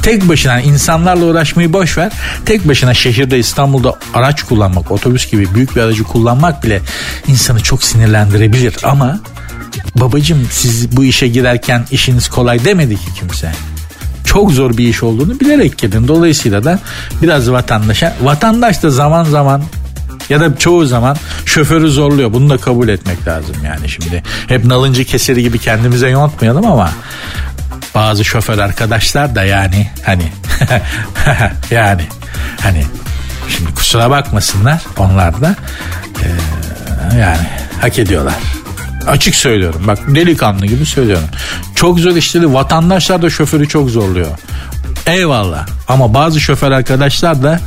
[0.01, 2.11] Tek başına insanlarla uğraşmayı boş ver.
[2.45, 6.81] Tek başına şehirde İstanbul'da araç kullanmak, otobüs gibi büyük bir aracı kullanmak bile
[7.27, 8.75] insanı çok sinirlendirebilir.
[8.83, 9.19] Ama
[9.95, 13.51] babacım siz bu işe girerken işiniz kolay demedi ki kimse
[14.25, 16.07] çok zor bir iş olduğunu bilerek girdin.
[16.07, 16.79] Dolayısıyla da
[17.21, 19.63] biraz vatandaşa, vatandaş da zaman zaman
[20.29, 22.33] ya da çoğu zaman şoförü zorluyor.
[22.33, 24.23] Bunu da kabul etmek lazım yani şimdi.
[24.47, 26.91] Hep nalıncı keseri gibi kendimize yontmayalım ama
[27.95, 30.31] bazı şoför arkadaşlar da yani hani
[31.71, 32.03] yani
[32.61, 32.85] hani
[33.49, 35.55] şimdi kusura bakmasınlar onlar da
[36.23, 36.27] e,
[37.19, 37.47] yani
[37.81, 38.56] hak ediyorlar.
[39.07, 41.27] Açık söylüyorum bak delikanlı gibi söylüyorum.
[41.75, 44.27] Çok zor işleri vatandaşlar da şoförü çok zorluyor.
[45.07, 47.59] Eyvallah ama bazı şoför arkadaşlar da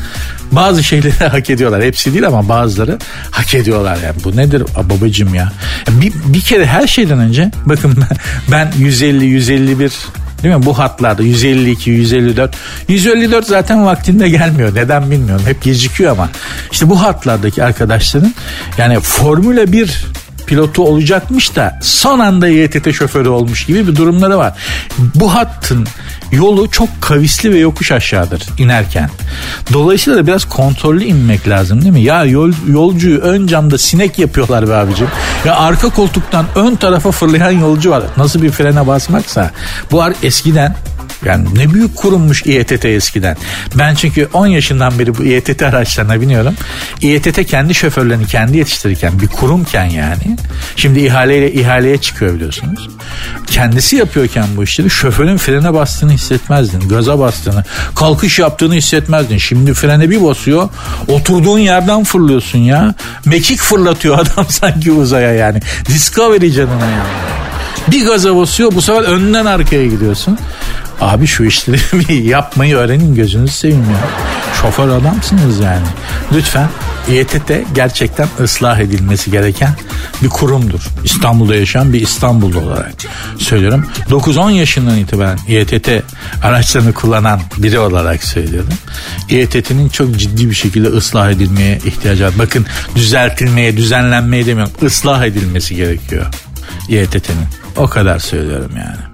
[0.53, 1.83] bazı şeyleri hak ediyorlar.
[1.83, 2.99] Hepsi değil ama bazıları
[3.31, 4.17] hak ediyorlar yani.
[4.25, 5.53] Bu nedir babacım ya?
[5.89, 8.05] Bir, bir kere her şeyden önce bakın
[8.51, 9.93] ben 150 151
[10.43, 10.67] Değil mi?
[10.67, 12.57] Bu hatlarda 152, 154.
[12.89, 14.75] 154 zaten vaktinde gelmiyor.
[14.75, 15.47] Neden bilmiyorum.
[15.47, 16.29] Hep gecikiyor ama.
[16.73, 18.35] İşte bu hatlardaki arkadaşların
[18.79, 20.07] yani Formula 1
[20.51, 24.53] pilotu olacakmış da son anda YTT şoförü olmuş gibi bir durumları var.
[25.15, 25.87] Bu hattın
[26.33, 29.11] yolu çok kavisli ve yokuş aşağıdır inerken.
[29.73, 32.01] Dolayısıyla da biraz kontrollü inmek lazım değil mi?
[32.01, 35.09] Ya yol, yolcuyu ön camda sinek yapıyorlar be abicim.
[35.45, 38.03] Ya arka koltuktan ön tarafa fırlayan yolcu var.
[38.17, 39.51] Nasıl bir frene basmaksa.
[39.93, 40.75] Bu eskiden
[41.25, 43.37] yani ne büyük kurummuş İETT eskiden.
[43.75, 46.55] Ben çünkü 10 yaşından beri bu İETT araçlarına biniyorum.
[47.03, 50.37] İETT kendi şoförlerini kendi yetiştirirken bir kurumken yani.
[50.77, 52.89] Şimdi ihaleyle ihaleye çıkıyor biliyorsunuz.
[53.47, 56.89] Kendisi yapıyorken bu işleri şoförün frene bastığını hissetmezdin.
[56.89, 59.39] Gaza bastığını, kalkış yaptığını hissetmezdin.
[59.39, 60.69] Şimdi frene bir basıyor.
[61.09, 62.95] Oturduğun yerden fırlıyorsun ya.
[63.25, 65.61] Mekik fırlatıyor adam sanki uzaya yani.
[65.87, 67.41] Discovery canına yani.
[67.89, 70.39] Bir gaza basıyor bu sefer önden arkaya gidiyorsun.
[71.01, 74.09] Abi şu işleri yapmayı öğrenin gözünüzü seveyim ya.
[74.61, 75.87] Şoför adamsınız yani.
[76.35, 76.69] Lütfen
[77.09, 79.75] İETT gerçekten ıslah edilmesi gereken
[80.23, 80.81] bir kurumdur.
[81.05, 82.93] İstanbul'da yaşayan bir İstanbullu olarak
[83.39, 83.87] söylüyorum.
[84.11, 85.89] 9-10 yaşından itibaren İETT
[86.43, 88.73] araçlarını kullanan biri olarak söylüyorum.
[89.29, 92.33] İETT'nin çok ciddi bir şekilde ıslah edilmeye ihtiyacı var.
[92.39, 94.73] Bakın düzeltilmeye, düzenlenmeye demiyorum.
[94.83, 96.27] Islah edilmesi gerekiyor
[96.89, 97.47] İETT'nin.
[97.77, 99.10] O kadar söylüyorum yani.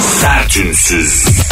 [0.00, 1.47] Sertünsüz.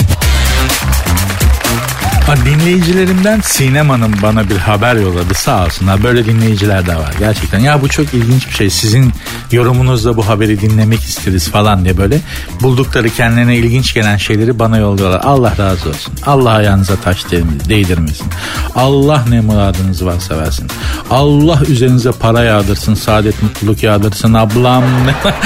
[2.35, 6.03] Dinleyicilerimden Sinem Hanım bana bir haber yolladı sağ olsunlar.
[6.03, 7.59] Böyle dinleyiciler de var gerçekten.
[7.59, 8.71] Ya bu çok ilginç bir şey.
[8.71, 9.13] Sizin
[9.53, 12.21] yorumunuzla bu haberi dinlemek isteriz falan diye böyle
[12.61, 15.21] buldukları kendilerine ilginç gelen şeyleri bana yolluyorlar.
[15.25, 16.15] Allah razı olsun.
[16.27, 17.25] Allah ayağınıza taş
[17.69, 18.27] değdirmesin.
[18.75, 20.69] Allah ne muradınız varsa versin.
[21.11, 24.85] Allah üzerinize para yağdırsın, saadet mutluluk yağdırsın ablam.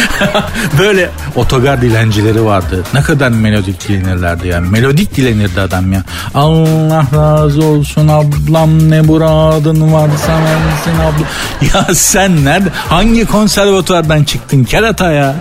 [0.78, 2.84] böyle otogar dilencileri vardı.
[2.94, 4.60] Ne kadar melodik dilenirlerdi ya.
[4.60, 6.04] Melodik dilenirdi adam ya.
[6.34, 11.28] Allah Allah razı olsun ablam ne muradın varsa versin ablam.
[11.74, 15.34] Ya sen nerede hangi konservatuardan çıktın kerata ya?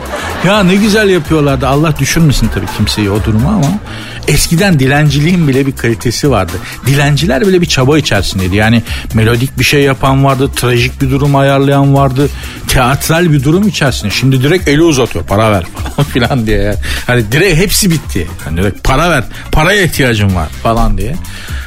[0.46, 3.68] Ya ne güzel yapıyorlardı Allah düşürmesin tabii kimseyi o duruma ama
[4.28, 6.52] eskiden dilenciliğin bile bir kalitesi vardı.
[6.86, 8.56] Dilenciler bile bir çaba içerisindeydi.
[8.56, 12.30] Yani melodik bir şey yapan vardı, trajik bir durum ayarlayan vardı,
[12.68, 14.12] teatral bir durum içerisinde.
[14.12, 16.62] Şimdi direkt eli uzatıyor para ver falan filan diye.
[16.62, 16.76] Yani.
[17.08, 18.28] Hani direkt hepsi bitti.
[18.46, 21.16] Hani direkt para ver, paraya ihtiyacım var falan diye.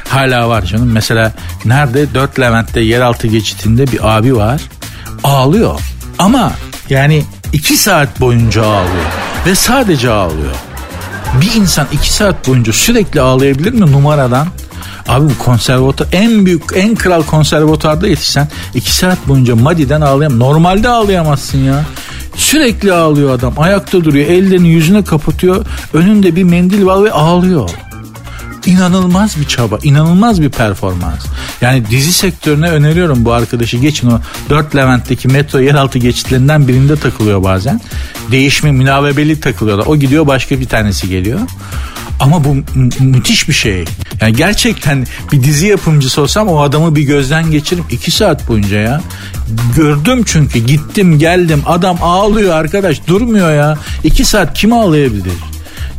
[0.09, 0.91] Hala var canım.
[0.91, 1.31] Mesela
[1.65, 2.13] nerede?
[2.13, 4.61] Dört Levent'te yeraltı geçitinde bir abi var.
[5.23, 5.79] Ağlıyor.
[6.19, 6.51] Ama
[6.89, 9.05] yani iki saat boyunca ağlıyor.
[9.45, 10.55] Ve sadece ağlıyor.
[11.41, 14.47] Bir insan iki saat boyunca sürekli ağlayabilir mi numaradan?
[15.07, 20.39] Abi bu konservatuar en büyük en kral konservatuarda yetişsen iki saat boyunca Madi'den ağlayam.
[20.39, 21.83] Normalde ağlayamazsın ya.
[22.35, 23.53] Sürekli ağlıyor adam.
[23.57, 24.27] Ayakta duruyor.
[24.27, 25.65] Ellerini yüzüne kapatıyor.
[25.93, 27.69] Önünde bir mendil var ve ağlıyor
[28.65, 31.25] inanılmaz bir çaba, inanılmaz bir performans.
[31.61, 33.77] Yani dizi sektörüne öneriyorum bu arkadaşı.
[33.77, 37.81] Geçin o 4 Levent'teki metro yeraltı geçitlerinden birinde takılıyor bazen.
[38.31, 39.85] Değişme münavebeli takılıyorlar.
[39.85, 41.39] O gidiyor başka bir tanesi geliyor.
[42.19, 42.55] Ama bu
[42.99, 43.85] müthiş bir şey.
[44.21, 49.01] Yani gerçekten bir dizi yapımcısı olsam o adamı bir gözden geçirip iki saat boyunca ya.
[49.75, 53.77] Gördüm çünkü gittim geldim adam ağlıyor arkadaş durmuyor ya.
[54.03, 55.33] iki saat kim ağlayabilir?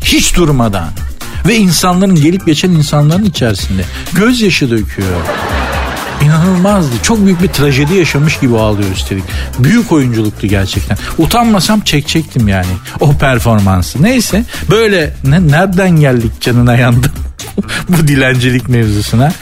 [0.04, 0.88] Hiç durmadan
[1.46, 5.20] ve insanların gelip geçen insanların içerisinde gözyaşı döküyor.
[6.22, 6.94] İnanılmazdı.
[7.02, 9.24] Çok büyük bir trajedi yaşamış gibi ağlıyor üstelik.
[9.58, 10.98] Büyük oyunculuktu gerçekten.
[11.18, 12.66] Utanmasam çekecektim yani
[13.00, 14.02] o performansı.
[14.02, 17.12] Neyse böyle ne, nereden geldik canına yandım
[17.88, 19.32] bu dilencilik mevzusuna.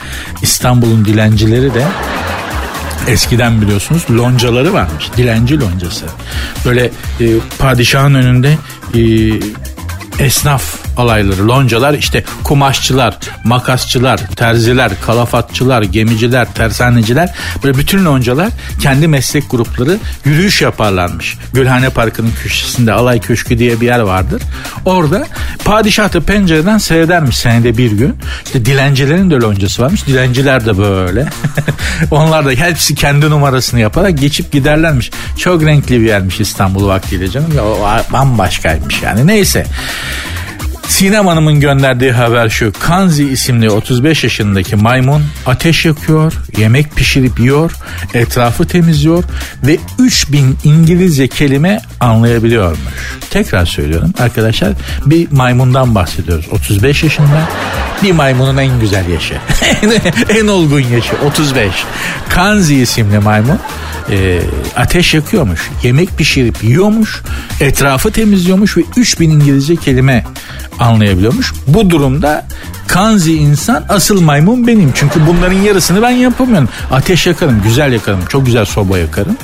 [0.41, 1.85] İstanbul'un dilencileri de
[3.07, 5.09] Eskiden biliyorsunuz loncaları varmış.
[5.17, 6.05] Dilenci loncası.
[6.65, 6.85] Böyle
[7.19, 7.25] e,
[7.59, 8.57] padişahın önünde
[8.93, 8.99] e,
[10.25, 18.49] esnaf alayları, loncalar işte kumaşçılar, makasçılar, terziler, kalafatçılar, gemiciler, tersaneciler böyle bütün loncalar
[18.81, 21.37] kendi meslek grupları yürüyüş yaparlarmış.
[21.53, 24.41] Gülhane Parkı'nın köşesinde Alay Köşkü diye bir yer vardır.
[24.85, 25.27] Orada
[25.65, 28.15] padişah pencereden seyredermiş senede bir gün.
[28.45, 30.07] İşte dilencilerin de loncası varmış.
[30.07, 31.29] Dilenciler de böyle.
[32.11, 35.11] Onlar da hepsi kendi numarasını yaparak geçip giderlermiş.
[35.37, 37.51] Çok renkli bir yermiş İstanbul vaktiyle canım.
[37.61, 39.27] O bambaşkaymış yani.
[39.27, 39.65] Neyse.
[40.87, 42.73] Sinem Hanım'ın gönderdiği haber şu.
[42.79, 47.71] Kanzi isimli 35 yaşındaki maymun ateş yakıyor, yemek pişirip yiyor,
[48.13, 49.23] etrafı temizliyor
[49.63, 52.79] ve 3000 İngilizce kelime anlayabiliyormuş.
[53.29, 54.73] Tekrar söylüyorum arkadaşlar
[55.05, 56.45] bir maymundan bahsediyoruz.
[56.51, 57.49] 35 yaşında
[58.03, 59.35] bir maymunun en güzel yaşı.
[60.39, 61.71] en olgun yaşı 35.
[62.29, 63.59] Kanzi isimli maymun
[64.11, 64.39] e,
[64.75, 65.69] ateş yakıyormuş.
[65.83, 67.21] Yemek pişirip yiyormuş.
[67.59, 70.23] Etrafı temizliyormuş ve 3000 İngilizce kelime
[70.79, 71.53] anlayabiliyormuş.
[71.67, 72.45] Bu durumda
[72.87, 74.91] kanzi insan asıl maymun benim.
[74.95, 76.69] Çünkü bunların yarısını ben yapamıyorum.
[76.91, 78.19] Ateş yakarım, güzel yakarım.
[78.29, 79.37] Çok güzel soba yakarım.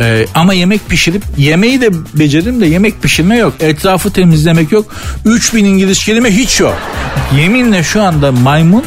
[0.00, 3.54] Ee, ama yemek pişirip yemeği de beceririm de yemek pişirme yok.
[3.60, 4.94] Etrafı temizlemek yok.
[5.24, 6.78] 3000 İngiliz kelime hiç yok.
[7.36, 8.84] Yeminle şu anda maymun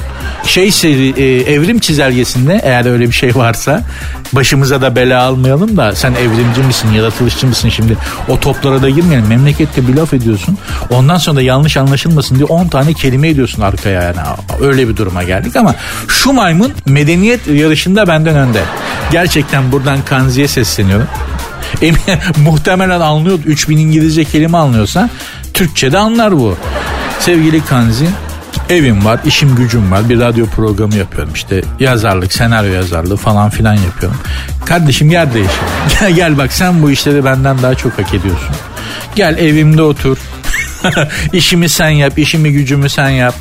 [0.47, 3.83] şey seri, e, evrim çizelgesinde eğer öyle bir şey varsa
[4.33, 7.97] başımıza da bela almayalım da sen evrimci misin yaratılışçı mısın şimdi?
[8.29, 9.27] O toplara da girmeyelim.
[9.27, 10.57] Memlekette bir laf ediyorsun.
[10.89, 14.17] Ondan sonra da yanlış anlaşılmasın diye 10 tane kelime ediyorsun arkaya yani.
[14.61, 15.75] Öyle bir duruma geldik ama
[16.07, 18.61] şu maymun medeniyet yarışında benden önde.
[19.11, 21.07] Gerçekten buradan Kanzi'ye sesleniyorum.
[21.81, 22.01] Emin,
[22.43, 25.09] muhtemelen anlıyor 3000 İngilizce kelime anlıyorsa
[25.53, 26.57] Türkçe'de anlar bu.
[27.19, 28.07] Sevgili Kanzi
[28.69, 30.09] Evim var, işim gücüm var.
[30.09, 31.61] Bir radyo programı yapıyorum işte.
[31.79, 34.17] Yazarlık, senaryo yazarlığı falan filan yapıyorum.
[34.65, 35.53] Kardeşim yer değişir.
[35.99, 38.55] Gel, gel bak sen bu işleri benden daha çok hak ediyorsun.
[39.15, 40.17] Gel evimde otur.
[41.33, 43.35] İşimi sen yap, işimi gücümü sen yap.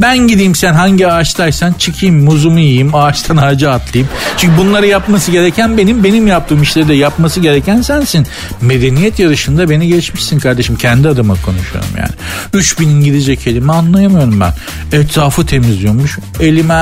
[0.00, 4.12] Ben gideyim sen hangi ağaçtaysan çıkayım muzumu yiyeyim ağaçtan ağaca atlayayım.
[4.36, 8.26] Çünkü bunları yapması gereken benim benim yaptığım işleri de yapması gereken sensin.
[8.60, 12.12] Medeniyet yarışında beni geçmişsin kardeşim kendi adıma konuşuyorum yani.
[12.52, 14.52] 3000 İngilizce kelime anlayamıyorum ben.
[14.98, 16.74] Etrafı temizliyormuş elime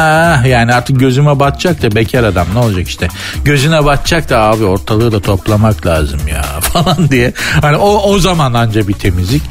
[0.48, 3.08] yani artık gözüme batacak da bekar adam ne olacak işte.
[3.44, 7.32] Gözüne batacak da abi ortalığı da toplamak lazım ya falan diye.
[7.60, 9.42] Hani o, o zaman anca bir temizlik.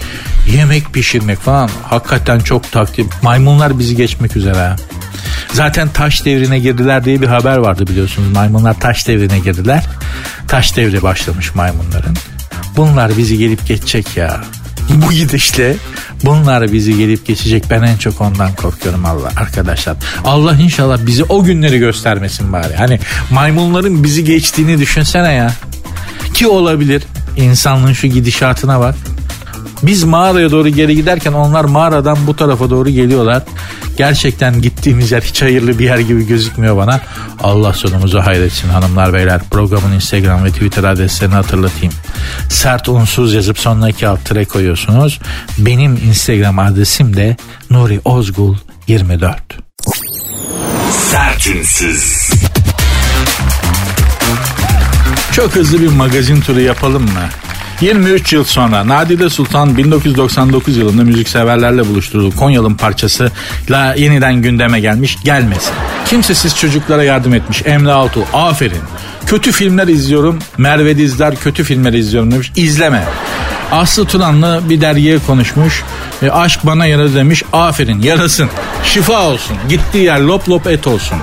[0.54, 3.06] Yemek pişirmek falan hakikaten çok takdir.
[3.22, 4.76] Maymunlar bizi geçmek üzere.
[5.54, 8.32] Zaten taş devrine girdiler diye bir haber vardı biliyorsunuz.
[8.32, 9.84] Maymunlar taş devrine girdiler.
[10.48, 12.16] Taş devri başlamış maymunların.
[12.78, 14.42] Bunlar bizi gelip geçecek ya.
[14.90, 15.76] Bu gidişle
[16.24, 17.64] bunlar bizi gelip geçecek.
[17.70, 19.98] Ben en çok ondan korkuyorum Allah arkadaşlar.
[20.26, 22.76] Allah inşallah bizi o günleri göstermesin bari.
[22.76, 23.00] Hani
[23.32, 25.54] maymunların bizi geçtiğini düşünsene ya.
[26.34, 27.04] Ki olabilir.
[27.38, 28.96] İnsanlığın şu gidişatına bak.
[29.84, 33.44] Biz mağaraya doğru geri giderken onlar mağaradan bu tarafa doğru geliyorlar.
[33.98, 37.02] Gerçekten gittiğimiz yer hiç hayırlı bir yer gibi gözükmüyor bana.
[37.44, 39.42] Allah sonumuzu hayretsin hanımlar beyler.
[39.52, 41.94] Programın Instagram ve Twitter adreslerini hatırlatayım.
[42.50, 45.20] Sert unsuz yazıp sonuna iki alt tire koyuyorsunuz.
[45.58, 47.38] Benim Instagram adresim de
[47.70, 48.56] Nuri Ozgul
[48.88, 49.40] 24.
[50.92, 52.30] Sertünsüz.
[55.32, 57.30] Çok hızlı bir magazin turu yapalım mı?
[57.82, 65.74] 23 yıl sonra Nadide Sultan 1999 yılında müzikseverlerle buluşturduğu Konyal'ın parçasıyla yeniden gündeme gelmiş gelmesin.
[66.06, 68.82] Kimsesiz çocuklara yardım etmiş Emre Altuğ aferin.
[69.26, 73.04] Kötü filmler izliyorum Merve Dizler kötü filmler izliyorum demiş izleme.
[73.72, 75.84] Aslı Turan'la bir dergiye konuşmuş.
[76.22, 77.44] E, aşk bana yaradı demiş.
[77.54, 78.50] Aferin yarasın.
[78.84, 79.58] Şifa olsun.
[79.70, 81.18] Gittiği yer lop lop et olsun.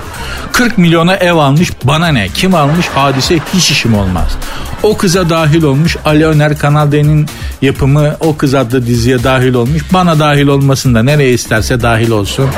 [0.51, 1.71] 40 milyona ev almış.
[1.83, 2.27] Bana ne?
[2.27, 2.87] Kim almış?
[2.87, 4.37] Hadise hiç işim olmaz.
[4.83, 5.97] O kıza dahil olmuş.
[6.05, 7.27] Ali Öner Kanal D'nin
[7.61, 9.81] yapımı o kız adlı diziye dahil olmuş.
[9.93, 12.49] Bana dahil olmasın da nereye isterse dahil olsun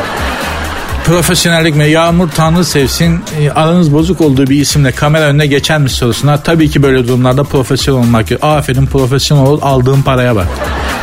[1.09, 1.89] profesyonellik mi?
[1.89, 6.69] Yağmur Tanrı sevsin e, aranız bozuk olduğu bir isimle kamera önüne geçer mi sorusuna tabii
[6.69, 8.57] ki böyle durumlarda profesyonel olmak gerekiyor.
[8.57, 10.47] Aferin profesyonel ol aldığın paraya bak.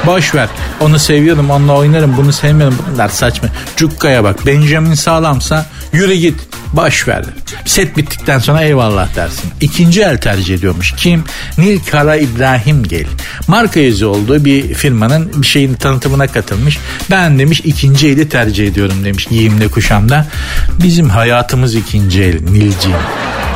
[0.06, 0.48] Boş ver.
[0.80, 2.78] Onu seviyorum, onunla oynarım, bunu sevmiyorum.
[2.92, 3.48] Bunlar saçma.
[3.76, 4.46] Cukkaya bak.
[4.46, 6.36] Benjamin sağlamsa yürü git.
[6.72, 7.24] Boş ver.
[7.64, 9.50] Set bittikten sonra eyvallah dersin.
[9.60, 10.94] İkinci el tercih ediyormuş.
[10.96, 11.24] Kim?
[11.58, 13.06] Nil Kara İbrahim Gel.
[13.48, 16.78] Marka yüzü olduğu bir firmanın bir şeyin tanıtımına katılmış.
[17.10, 20.26] Ben demiş ikinci eli tercih ediyorum demiş giyimde kuşamda.
[20.82, 22.98] Bizim hayatımız ikinci el Nilciğim.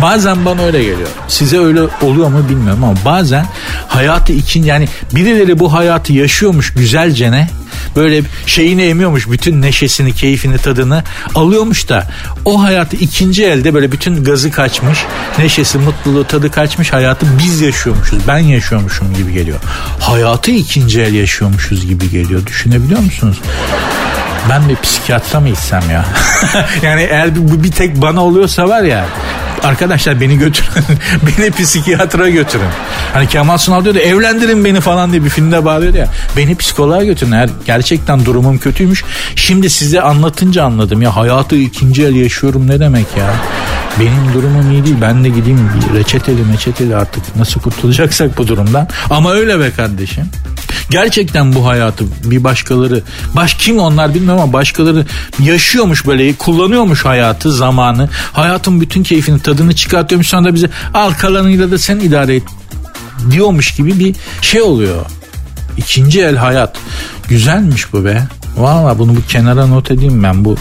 [0.02, 1.08] Bazen bana öyle geliyor.
[1.28, 3.46] Size öyle oluyor mu bilmiyorum ama bazen
[3.88, 7.50] hayatı ikinci yani birileri bu hayatı yaşıyormuş güzelce ne
[7.96, 12.06] böyle şeyini emiyormuş bütün neşesini keyfini tadını alıyormuş da
[12.44, 14.98] o hayatı ikinci elde böyle bütün gazı kaçmış
[15.38, 19.58] neşesi mutluluğu tadı kaçmış hayatı biz yaşıyormuşuz ben yaşıyormuşum gibi geliyor
[20.00, 23.40] hayatı ikinci el yaşıyormuşuz gibi geliyor düşünebiliyor musunuz
[24.48, 26.04] ben bir psikiyatra mı gitsem ya?
[26.82, 29.04] yani eğer bu bir tek bana oluyorsa var ya
[29.62, 30.84] arkadaşlar beni götürün.
[31.38, 32.68] beni psikiyatra götürün.
[33.12, 36.08] Hani Kemal Sunal diyordu evlendirin beni falan diye bir filmde bağırıyordu ya.
[36.36, 37.32] Beni psikoloğa götürün.
[37.32, 39.04] Eğer gerçekten durumum kötüymüş.
[39.36, 43.34] Şimdi size anlatınca anladım ya hayatı ikinci el yaşıyorum ne demek ya.
[44.00, 44.96] Benim durumum iyi değil.
[45.00, 48.88] Ben de gideyim bir reçeteli meçeteli artık nasıl kurtulacaksak bu durumdan.
[49.10, 50.24] Ama öyle be kardeşim.
[50.90, 53.02] Gerçekten bu hayatı bir başkaları,
[53.36, 55.06] baş kim onlar bilmiyorum ama başkaları
[55.38, 58.08] yaşıyormuş böyle kullanıyormuş hayatı, zamanı.
[58.32, 62.42] Hayatın bütün keyfini, tadını çıkartıyormuş sonra da bize al kalanıyla da sen idare et
[63.30, 65.06] diyormuş gibi bir şey oluyor.
[65.76, 66.76] İkinci el hayat.
[67.28, 68.22] Güzelmiş bu be.
[68.56, 70.44] Valla bunu bu kenara not edeyim ben.
[70.44, 70.56] Bu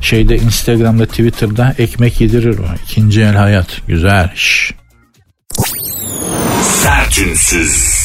[0.00, 2.64] şeyde Instagram'da Twitter'da ekmek yedirir o.
[2.84, 3.66] İkinci el hayat.
[3.88, 4.30] Güzel.
[4.34, 4.74] Şş.
[6.82, 7.96] Sertünsüz.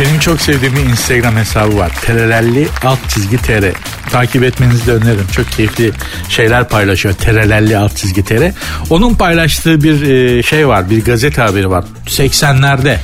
[0.00, 1.92] Benim çok sevdiğim bir Instagram hesabı var.
[2.02, 3.64] Terelelli alt çizgi tr.
[4.10, 5.26] Takip etmenizi de öneririm.
[5.32, 5.92] Çok keyifli
[6.28, 7.14] şeyler paylaşıyor.
[7.14, 8.52] Terelelli alt çizgi tr.
[8.90, 10.90] Onun paylaştığı bir e, şey var.
[10.90, 11.84] Bir gazete haberi var.
[12.06, 12.96] 80'lerde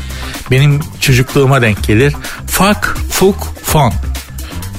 [0.50, 2.14] benim çocukluğuma denk gelir.
[2.46, 3.92] Fak fuk fon.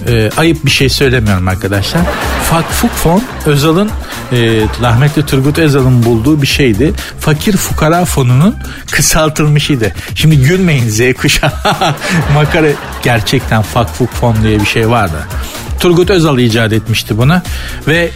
[0.08, 2.02] E, ayıp bir şey söylemiyorum arkadaşlar.
[2.50, 3.92] Fak fuk fon Özal'ın
[4.32, 4.38] e,
[4.82, 6.94] rahmetli Turgut Özal'ın bulduğu bir şeydi.
[7.20, 8.56] Fakir fukara fonunun
[8.92, 9.94] kısaltılmışıydı.
[10.16, 11.52] Şimdi gülmeyin Z kuşağı.
[12.34, 12.68] Makara
[13.04, 15.28] gerçekten fak fuk fon diye bir şey vardı.
[15.80, 17.42] Turgut Özal icat etmişti bunu
[17.88, 18.12] ve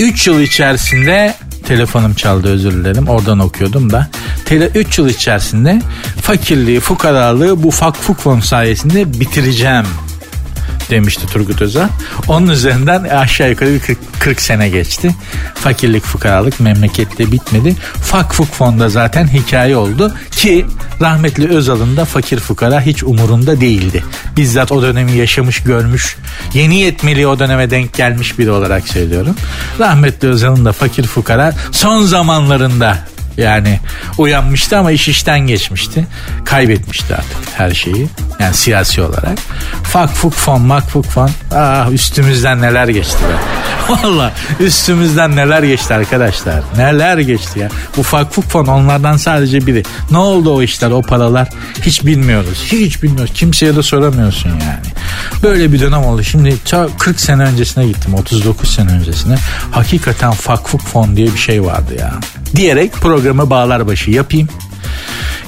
[0.00, 1.34] 3 yıl içerisinde
[1.64, 3.08] telefonum çaldı özür dilerim.
[3.08, 4.08] Oradan okuyordum da.
[4.74, 5.82] 3 yıl içerisinde
[6.22, 9.84] fakirliği fukaralığı bu fak fuk fon sayesinde bitireceğim
[10.90, 11.88] demişti Turgut Özal.
[12.28, 15.10] Onun üzerinden aşağı yukarı bir 40, 40 sene geçti.
[15.54, 17.76] Fakirlik fukaralık memlekette bitmedi.
[18.02, 20.66] Fak fuk fonda zaten hikaye oldu ki
[21.00, 24.04] rahmetli Özal'ın da fakir fukara hiç umurunda değildi.
[24.36, 26.16] Bizzat o dönemi yaşamış görmüş
[26.54, 29.36] yeni yetmeli o döneme denk gelmiş biri olarak söylüyorum.
[29.78, 32.98] Rahmetli Özal'ın da fakir fukara son zamanlarında
[33.36, 33.80] yani
[34.18, 36.06] uyanmıştı ama iş işten geçmişti.
[36.44, 38.08] Kaybetmişti artık her şeyi.
[38.40, 39.38] Yani siyasi olarak.
[39.94, 41.30] Fak fuk fon mak fuk fon.
[41.54, 43.36] Ah üstümüzden neler geçti be.
[43.88, 46.62] Valla üstümüzden neler geçti arkadaşlar.
[46.76, 47.68] Neler geçti ya.
[47.96, 49.82] Bu fak fuk fon onlardan sadece biri.
[50.10, 51.48] Ne oldu o işler o paralar
[51.82, 52.62] hiç bilmiyoruz.
[52.72, 53.34] Hiç bilmiyoruz.
[53.34, 54.86] Kimseye de soramıyorsun yani.
[55.42, 56.22] Böyle bir dönem oldu.
[56.22, 56.56] Şimdi
[56.98, 58.14] 40 sene öncesine gittim.
[58.14, 59.36] 39 sene öncesine.
[59.70, 62.14] Hakikaten fak fuk fon diye bir şey vardı ya.
[62.56, 64.48] Diyerek programı bağlar başı yapayım.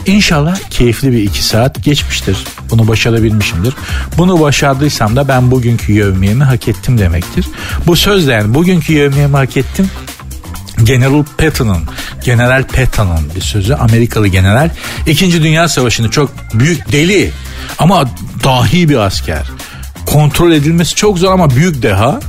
[0.07, 2.36] İnşallah keyifli bir iki saat geçmiştir.
[2.70, 3.74] Bunu başarabilmişimdir.
[4.18, 7.46] Bunu başardıysam da ben bugünkü yevmiyemi hak ettim demektir.
[7.86, 9.90] Bu sözle yani bugünkü yevmiyemi hak ettim
[10.82, 11.82] General Patton'un,
[12.24, 14.70] General Patton'un bir sözü Amerikalı general.
[15.07, 17.30] İkinci Dünya Savaşı'nı çok büyük deli
[17.78, 18.04] ama
[18.44, 19.42] dahi bir asker.
[20.07, 22.20] Kontrol edilmesi çok zor ama büyük deha.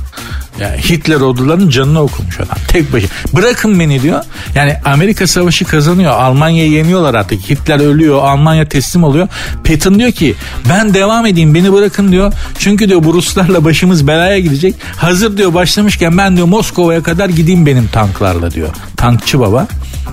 [0.60, 2.56] Yani Hitler ordularının canını okumuş adam.
[2.68, 3.10] Tek başına.
[3.32, 4.24] Bırakın beni diyor.
[4.54, 6.12] Yani Amerika savaşı kazanıyor.
[6.12, 7.50] Almanya'yı yeniyorlar artık.
[7.50, 8.22] Hitler ölüyor.
[8.22, 9.28] Almanya teslim oluyor.
[9.64, 10.34] Patton diyor ki
[10.68, 12.32] ben devam edeyim beni bırakın diyor.
[12.58, 14.74] Çünkü diyor bu Ruslarla başımız belaya gidecek.
[14.96, 18.68] Hazır diyor başlamışken ben diyor Moskova'ya kadar gideyim benim tanklarla diyor.
[18.96, 19.66] Tankçı baba.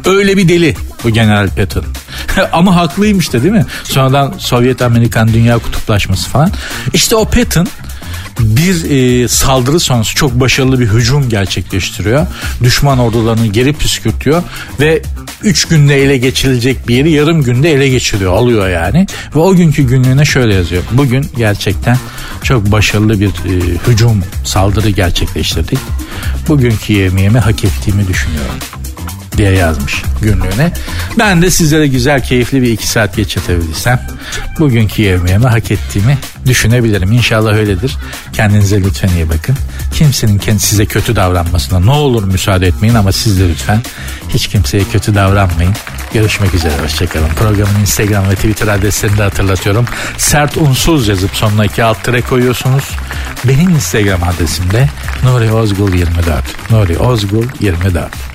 [0.06, 1.84] Öyle bir deli bu General Patton.
[2.54, 3.66] Ama haklıymış da değil mi?
[3.84, 6.52] Sonradan Sovyet Amerikan dünya kutuplaşması falan.
[6.94, 7.68] İşte o Patton
[8.40, 12.28] bir e, saldırı sonrası çok başarılı bir hücum gerçekleştiriyor.
[12.64, 14.44] Düşman ordularını geri püskürtüyor
[14.80, 15.02] ve
[15.44, 19.08] 3 günde ele geçirilecek bir yeri yarım günde ele geçiriyor alıyor yani.
[19.36, 20.84] Ve o günkü günlüğüne şöyle yazıyor.
[20.92, 21.98] Bugün gerçekten
[22.44, 25.80] çok başarılı bir e, hücum saldırı gerçekleştirdik.
[26.48, 28.56] Bugünkü yemeğimi hak ettiğimi düşünüyorum
[29.38, 30.72] diye yazmış günlüğüne.
[31.20, 34.08] Ben de sizlere güzel keyifli bir iki saat geçirtebilirsem
[34.60, 37.12] bugünkü yemeğimi hak ettiğimi düşünebilirim.
[37.12, 37.98] İnşallah öyledir.
[38.34, 39.56] Kendinize lütfen iyi bakın.
[39.94, 43.82] Kimsenin kendi size kötü davranmasına ne olur müsaade etmeyin ama siz de lütfen
[44.30, 45.74] hiç kimseye kötü davranmayın.
[46.14, 46.74] Görüşmek üzere.
[46.84, 47.30] Hoşçakalın.
[47.30, 49.86] Programın Instagram ve Twitter adreslerini de hatırlatıyorum.
[50.18, 52.84] Sert unsuz yazıp sonuna iki alt tere koyuyorsunuz.
[53.46, 54.90] Benim Instagram adresim de
[55.24, 56.72] Nuri Ozgul 24.
[56.72, 58.35] Nuri Ozgul 24.